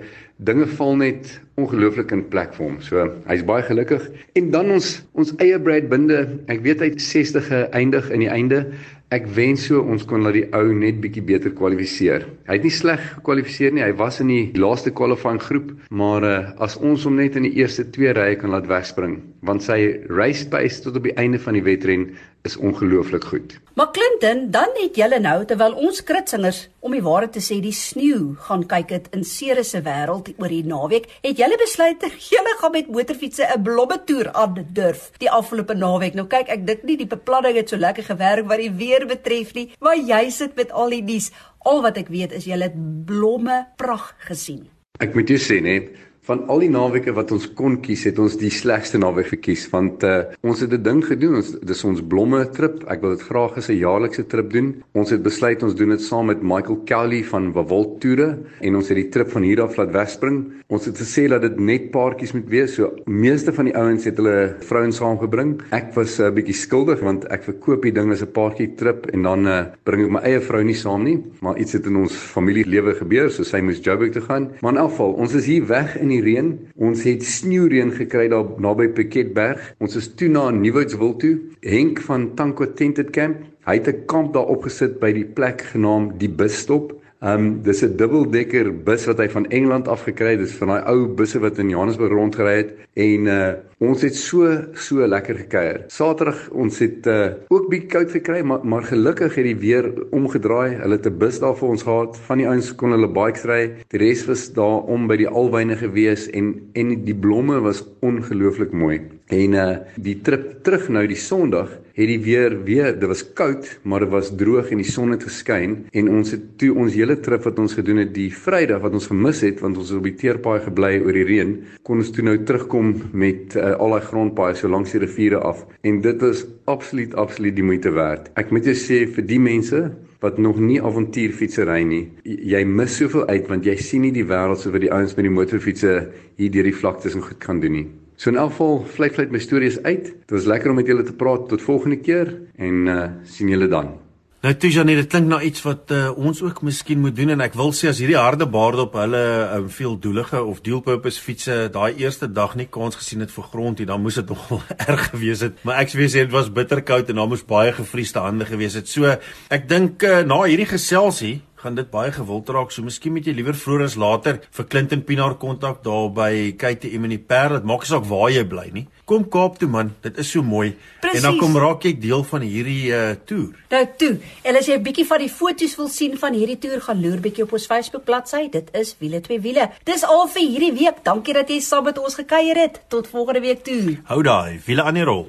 dinge 0.48 0.64
val 0.78 0.96
net 0.96 1.34
ongelooflik 1.60 2.14
in 2.14 2.24
plek 2.32 2.54
vir 2.56 2.64
hom. 2.64 2.78
So 2.82 3.04
hy's 3.28 3.44
baie 3.46 3.66
gelukkig. 3.66 4.06
En 4.38 4.48
dan 4.54 4.72
ons 4.72 4.92
ons 5.18 5.34
eie 5.44 5.58
Brad 5.60 5.90
Binde, 5.92 6.22
ek 6.48 6.62
weet 6.64 6.80
hy 6.84 6.92
het 6.94 7.04
60 7.04 7.50
geëindig 7.50 8.08
in 8.14 8.24
die 8.24 8.32
einde. 8.32 8.62
Ek 9.08 9.24
wens 9.32 9.62
so 9.64 9.80
ons 9.88 10.02
kon 10.04 10.20
laat 10.20 10.34
die 10.36 10.48
ou 10.52 10.74
net 10.76 10.98
bietjie 11.00 11.22
beter 11.24 11.54
kwalifiseer. 11.56 12.26
Hy 12.44 12.56
het 12.58 12.64
nie 12.66 12.72
sleg 12.76 13.00
gekwalifiseer 13.14 13.72
nie. 13.72 13.80
Hy 13.80 13.94
was 13.96 14.18
in 14.20 14.28
die 14.28 14.42
laaste 14.60 14.92
qualifying 14.92 15.40
groep, 15.40 15.70
maar 15.88 16.26
uh, 16.28 16.34
as 16.60 16.76
ons 16.76 17.06
hom 17.08 17.16
net 17.16 17.38
in 17.40 17.46
die 17.48 17.54
eerste 17.56 17.86
twee 17.94 18.12
rye 18.12 18.36
kan 18.36 18.52
laat 18.52 18.68
wegspring, 18.68 19.16
want 19.48 19.64
sy 19.64 19.78
race 20.12 20.44
pace 20.52 20.84
tot 20.84 21.00
op 21.00 21.08
die 21.08 21.16
einde 21.16 21.40
van 21.40 21.56
die 21.56 21.64
wedren 21.64 22.10
is 22.44 22.58
ongelooflik 22.60 23.24
goed. 23.32 23.56
Maar 23.80 23.94
Clinton, 23.96 24.50
dan 24.52 24.76
het 24.76 25.00
julle 25.00 25.22
nou 25.24 25.38
terwyl 25.48 25.80
ons 25.88 26.04
kritsingers 26.04 26.66
om 26.88 26.94
die 26.96 27.04
waarheid 27.04 27.34
te 27.36 27.42
sê 27.44 27.58
die 27.60 27.74
sneeu 27.76 28.32
gaan 28.46 28.62
kyk 28.68 28.88
dit 28.88 29.08
in 29.16 29.24
Ceres 29.28 29.74
se 29.74 29.82
wêreld 29.84 30.30
oor 30.40 30.52
die 30.52 30.64
naweek, 30.64 31.08
het 31.24 31.40
julle 31.40 31.58
besluit 31.60 32.06
julle 32.32 32.54
gaan 32.60 32.72
met 32.72 32.88
motorfietsse 32.94 33.44
'n 33.44 33.62
blobbe 33.62 33.98
toer 34.08 34.32
aan 34.32 34.56
durf 34.72 35.10
die 35.20 35.30
afgelope 35.30 35.76
naweek. 35.76 36.16
Nou 36.16 36.26
kyk, 36.26 36.48
ek 36.48 36.64
dink 36.66 36.82
nie 36.88 36.96
die 36.96 37.10
beplanning 37.10 37.60
het 37.60 37.68
so 37.68 37.76
lekker 37.76 38.08
gewerk 38.08 38.48
wat 38.48 38.64
die 38.64 38.72
weer 38.72 39.04
betref 39.06 39.52
nie, 39.54 39.68
maar 39.80 39.96
jy 39.96 40.30
sit 40.30 40.56
met 40.56 40.72
al 40.72 40.96
die 40.96 41.02
nuus. 41.02 41.30
Al 41.68 41.82
wat 41.82 41.98
ek 42.00 42.08
weet 42.08 42.32
is 42.32 42.48
julle 42.48 42.70
het 42.70 42.78
blomme 43.04 43.66
pragt 43.76 44.16
gesien. 44.30 44.68
Ek 44.98 45.14
moet 45.14 45.28
jou 45.28 45.38
sê 45.38 45.60
net 45.60 45.92
van 46.28 46.42
al 46.52 46.60
die 46.60 46.68
naweke 46.68 47.14
wat 47.16 47.30
ons 47.32 47.46
kon 47.56 47.78
kies, 47.80 48.04
het 48.04 48.18
ons 48.20 48.36
die 48.36 48.50
slegste 48.52 49.00
naweek 49.00 49.30
gekies 49.32 49.64
want 49.72 50.04
uh, 50.04 50.28
ons 50.44 50.60
het 50.60 50.72
'n 50.76 50.82
ding 50.82 51.00
gedoen. 51.04 51.38
Ons 51.40 51.56
dis 51.64 51.84
ons 51.84 52.02
blomme 52.04 52.44
trip. 52.52 52.84
Ek 52.86 53.00
wil 53.00 53.16
dit 53.16 53.24
graag 53.24 53.56
as 53.56 53.68
'n 53.70 53.80
jaarlikse 53.80 54.26
trip 54.28 54.52
doen. 54.52 54.82
Ons 54.92 55.10
het 55.10 55.22
besluit 55.22 55.62
ons 55.62 55.74
doen 55.74 55.88
dit 55.88 56.02
saam 56.02 56.26
met 56.26 56.42
Michael 56.42 56.80
Kelly 56.84 57.24
van 57.24 57.52
Wawalt 57.52 58.00
Toere 58.00 58.38
en 58.60 58.76
ons 58.76 58.88
het 58.88 58.96
die 58.96 59.08
trip 59.08 59.30
van 59.30 59.42
hier 59.42 59.62
af 59.62 59.76
laat 59.76 59.92
wegspring. 59.92 60.52
Ons 60.68 60.84
het 60.84 60.98
gesê 60.98 61.28
dat 61.28 61.40
dit 61.40 61.58
net 61.58 61.90
paartjies 61.90 62.32
moet 62.32 62.48
wees. 62.48 62.74
So 62.74 62.92
meeste 63.06 63.52
van 63.52 63.64
die 63.64 63.76
ouens 63.76 64.04
het 64.04 64.16
hulle 64.16 64.56
vrouens 64.60 64.96
saamgebring. 64.96 65.62
Ek 65.72 65.94
was 65.94 66.18
'n 66.18 66.24
uh, 66.24 66.30
bietjie 66.30 66.54
skuldig 66.54 67.00
want 67.00 67.24
ek 67.32 67.42
verkoop 67.44 67.82
die 67.82 67.92
ding 67.92 68.12
as 68.12 68.22
'n 68.22 68.32
paartjie 68.32 68.74
trip 68.76 69.06
en 69.14 69.22
dan 69.22 69.46
uh, 69.46 69.64
bring 69.84 70.04
ek 70.04 70.10
my 70.10 70.20
eie 70.20 70.40
vrou 70.40 70.62
nie 70.62 70.74
saam 70.74 71.04
nie, 71.04 71.24
maar 71.40 71.56
iets 71.56 71.72
het 71.72 71.86
in 71.86 71.96
ons 71.96 72.12
familielewe 72.12 72.94
gebeur, 72.94 73.30
so 73.30 73.42
sy 73.42 73.60
moes 73.60 73.80
Joburg 73.80 74.12
toe 74.12 74.22
gaan. 74.22 74.50
Maar 74.60 74.72
in 74.72 74.78
elk 74.78 74.90
geval, 74.90 75.12
ons 75.12 75.34
is 75.34 75.46
hier 75.46 75.66
weg 75.66 75.96
in 75.96 76.08
die 76.08 76.17
die 76.18 76.26
reën. 76.26 76.52
Ons 76.76 77.04
het 77.06 77.24
sneeureën 77.24 77.92
gekry 77.96 78.28
daar 78.32 78.46
naby 78.60 78.88
Piketberg. 78.96 79.72
Ons 79.82 79.96
is 80.00 80.10
toe 80.18 80.28
na 80.32 80.48
Nieuwoudtswil 80.54 81.14
toe. 81.22 81.34
Henk 81.66 82.02
van 82.06 82.30
Tanko 82.38 82.68
Tented 82.78 83.12
Camp, 83.14 83.42
hy 83.68 83.78
het 83.78 83.88
'n 83.88 84.06
kamp 84.06 84.34
daar 84.34 84.48
opgesit 84.48 84.98
by 85.00 85.12
die 85.12 85.24
plek 85.24 85.62
genaamd 85.72 86.18
die 86.20 86.28
busstop. 86.30 86.97
Ehm 87.20 87.44
um, 87.44 87.62
dis 87.62 87.82
'n 87.82 87.96
dubbeldekker 87.96 88.68
bus 88.84 89.04
wat 89.06 89.18
hy 89.18 89.28
van 89.28 89.46
Engeland 89.50 89.88
af 89.88 90.04
gekry 90.06 90.36
het. 90.36 90.38
Dis 90.38 90.54
van 90.54 90.68
daai 90.70 90.84
ou 90.86 91.08
busse 91.18 91.40
wat 91.42 91.58
in 91.58 91.72
Johannesburg 91.72 92.12
rondgery 92.14 92.52
het 92.56 92.70
en 92.94 93.26
uh 93.26 93.48
ons 93.78 94.02
het 94.02 94.14
so 94.14 94.46
so 94.74 95.06
lekker 95.06 95.34
gekuier. 95.34 95.82
Saterdag 95.90 96.48
ons 96.50 96.78
het 96.78 97.06
uh 97.06 97.34
ook 97.48 97.68
bietjie 97.70 97.90
koud 97.90 98.10
gekry, 98.14 98.42
maar 98.42 98.62
maar 98.62 98.86
gelukkig 98.86 99.34
het 99.34 99.50
die 99.50 99.56
weer 99.56 99.90
omgedraai. 100.14 100.78
Hulle 100.78 100.94
het 100.94 101.10
'n 101.10 101.18
bus 101.18 101.40
daar 101.40 101.56
vir 101.58 101.68
ons 101.68 101.82
gehad. 101.82 102.16
Van 102.16 102.38
die 102.38 102.46
ouens 102.46 102.74
kon 102.74 102.94
hulle 102.94 103.10
bikes 103.10 103.44
ry. 103.44 103.62
Die 103.88 103.98
res 103.98 104.26
was 104.26 104.52
daar 104.52 104.86
om 104.86 105.08
by 105.08 105.16
die 105.16 105.28
alwyne 105.28 105.76
gewees 105.76 106.30
en 106.30 106.70
en 106.74 107.04
die 107.04 107.18
blomme 107.18 107.60
was 107.60 107.82
ongelooflik 108.00 108.72
mooi. 108.72 109.17
En 109.28 109.52
uh 109.52 109.66
die 110.00 110.16
trip 110.24 110.62
terug 110.64 110.88
nou 110.88 111.04
die 111.08 111.18
Sondag 111.20 111.74
het 111.98 112.08
die 112.08 112.20
weer 112.22 112.54
weer 112.64 112.94
dit 112.96 113.08
was 113.10 113.24
koud 113.36 113.66
maar 113.82 114.04
dit 114.04 114.12
was 114.12 114.30
droog 114.40 114.70
en 114.72 114.80
die 114.80 114.88
son 114.88 115.12
het 115.12 115.26
geskyn. 115.26 115.74
En 115.92 116.08
ons 116.08 116.30
het 116.32 116.46
toe 116.60 116.70
ons 116.74 116.94
hele 116.94 117.18
trip 117.20 117.44
wat 117.44 117.58
ons 117.58 117.76
gedoen 117.76 118.00
het 118.04 118.14
die 118.14 118.30
Vrydag 118.32 118.80
wat 118.84 118.96
ons 118.96 119.10
gemis 119.10 119.42
het 119.44 119.60
want 119.64 119.76
ons 119.76 119.92
het 119.92 119.98
op 120.00 120.08
die 120.08 120.16
teerpaai 120.22 120.60
gebly 120.64 120.94
oor 121.02 121.18
die 121.18 121.26
reën 121.28 121.54
kon 121.84 122.00
ons 122.00 122.12
toe 122.14 122.24
nou 122.24 122.38
terugkom 122.48 122.94
met 123.12 123.56
uh, 123.56 123.74
al 123.76 123.96
daai 123.96 124.08
grondpaaie 124.08 124.56
so 124.56 124.70
langs 124.72 124.96
die 124.96 125.02
riviere 125.04 125.42
af. 125.44 125.66
En 125.84 126.00
dit 126.04 126.24
was 126.24 126.46
absoluut 126.70 127.14
absoluut 127.14 127.56
die 127.56 127.66
moeite 127.66 127.92
werd. 127.92 128.32
Ek 128.40 128.52
moet 128.54 128.68
jou 128.68 128.76
sê 128.78 129.04
vir 129.12 129.28
die 129.28 129.42
mense 129.42 129.84
wat 130.24 130.38
nog 130.38 130.58
nie 130.58 130.80
avontuurfietsery 130.82 131.82
nie 131.86 132.02
jy 132.24 132.64
mis 132.66 132.96
soveel 132.98 133.28
uit 133.28 133.46
want 133.50 133.68
jy 133.68 133.76
sien 133.78 134.02
nie 134.06 134.14
die 134.14 134.26
wêreld 134.26 134.62
so 134.62 134.72
wat 134.74 134.82
die 134.82 134.92
ouens 134.94 135.14
met 135.14 135.28
die 135.28 135.34
motorfietsse 135.34 135.94
hier 136.40 136.52
deur 136.54 136.66
die 136.66 136.78
vlaktes 136.80 137.14
en 137.14 137.26
goed 137.28 137.38
kan 137.44 137.62
doen 137.62 137.76
nie 137.76 137.86
So 138.18 138.32
in 138.32 138.36
elk 138.36 138.50
geval, 138.50 138.80
vlei 138.96 139.08
vlei 139.14 139.28
my 139.30 139.38
stories 139.38 139.78
uit. 139.84 140.10
Dit 140.10 140.34
was 140.34 140.50
lekker 140.50 140.72
om 140.72 140.80
met 140.80 140.90
julle 140.90 141.06
te 141.06 141.14
praat. 141.14 141.46
Tot 141.48 141.62
volgende 141.62 142.00
keer 142.02 142.34
en 142.58 142.86
uh 142.90 143.08
sien 143.22 143.48
julle 143.48 143.68
dan. 143.70 143.94
Nou 144.42 144.52
Tijani, 144.54 144.94
dit 144.94 145.06
klink 145.10 145.26
na 145.26 145.40
iets 145.42 145.64
wat 145.66 145.90
uh, 145.90 146.12
ons 146.14 146.40
ook 146.42 146.60
miskien 146.62 147.00
moet 147.02 147.14
doen 147.14 147.32
en 147.34 147.40
ek 147.42 147.56
wil 147.58 147.72
sê 147.74 147.88
as 147.90 147.98
hierdie 147.98 148.18
harde 148.18 148.46
baard 148.46 148.78
op 148.84 148.94
hulle 148.94 149.22
um, 149.56 149.64
veeldoelige 149.74 150.38
of 150.46 150.60
dual 150.62 150.84
purpose 150.86 151.18
fietsse 151.18 151.56
daai 151.74 151.98
eerste 151.98 152.28
dag 152.30 152.54
nie 152.58 152.68
kans 152.70 153.00
gesien 153.00 153.24
het 153.24 153.34
vir 153.34 153.48
grond 153.50 153.82
nie, 153.82 153.88
dan 153.90 154.02
moes 154.02 154.20
dit 154.20 154.30
nogal 154.34 154.62
erg 154.78 155.08
gewees 155.10 155.42
het. 155.42 155.58
Maar 155.66 155.82
ek 155.82 155.90
sê 155.90 156.06
dit 156.20 156.30
was 156.30 156.52
bitterkoud 156.54 157.10
en 157.10 157.18
daar 157.18 157.30
moes 157.34 157.42
baie 157.46 157.74
gevriesde 157.74 158.22
hande 158.22 158.46
gewees 158.46 158.78
het. 158.78 158.86
So 158.86 159.10
ek 159.50 159.66
dink 159.70 160.06
uh, 160.06 160.22
na 160.22 160.38
hierdie 160.46 160.70
geselsie 160.70 161.40
gaan 161.62 161.74
dit 161.78 161.90
baie 161.90 162.12
gewild 162.14 162.48
raak. 162.54 162.72
So 162.74 162.86
miskien 162.86 163.14
moet 163.14 163.26
jy 163.26 163.34
liewer 163.36 163.56
vroeër 163.58 163.84
as 163.88 163.96
later 163.98 164.40
vir 164.56 164.66
Clinton 164.70 165.02
Pinaar 165.06 165.36
kontak 165.40 165.82
daar 165.86 166.08
by 166.14 166.54
KTM 166.58 167.08
in 167.08 167.16
die 167.16 167.20
Parel. 167.20 167.58
Dit 167.58 167.68
maak 167.68 167.84
nie 167.84 167.90
saak 167.90 168.06
waar 168.08 168.30
jy 168.32 168.44
bly 168.48 168.68
nie. 168.74 168.86
Kom 169.08 169.24
Kaap 169.32 169.58
toe 169.58 169.68
man, 169.72 169.94
dit 170.04 170.18
is 170.20 170.30
so 170.30 170.42
mooi. 170.44 170.74
Precies. 171.00 171.20
En 171.20 171.28
dan 171.28 171.38
kom 171.40 171.56
raak 171.56 171.84
jy 171.86 171.94
deel 172.00 172.24
van 172.28 172.44
hierdie 172.44 172.92
uh 172.92 173.14
toer. 173.28 173.56
Nou 173.72 173.84
toe. 174.00 174.12
En 174.44 174.56
as 174.56 174.68
jy 174.68 174.76
'n 174.78 174.82
bietjie 174.82 175.06
van 175.06 175.18
die 175.18 175.32
foto's 175.32 175.76
wil 175.76 175.88
sien 175.88 176.18
van 176.18 176.34
hierdie 176.34 176.58
toer, 176.58 176.80
gaan 176.80 177.00
loer 177.00 177.20
bietjie 177.20 177.44
op 177.44 177.52
ons 177.52 177.66
Facebook 177.66 178.04
bladsy. 178.04 178.48
Dit 178.50 178.70
is 178.72 178.96
wiele 178.98 179.20
twee 179.20 179.40
wiele. 179.40 179.70
Dis 179.84 180.04
al 180.04 180.28
vir 180.28 180.42
hierdie 180.42 180.72
week. 180.72 181.04
Dankie 181.04 181.34
dat 181.34 181.48
jy 181.48 181.60
saam 181.60 181.84
met 181.84 181.98
ons 181.98 182.14
gekuier 182.14 182.56
het. 182.56 182.80
Tot 182.88 183.08
volgende 183.08 183.40
week 183.40 183.64
toe. 183.64 183.98
Hou 184.04 184.22
daai, 184.22 184.60
wiele 184.66 184.82
aan 184.82 184.94
die 184.94 185.04
rol. 185.04 185.28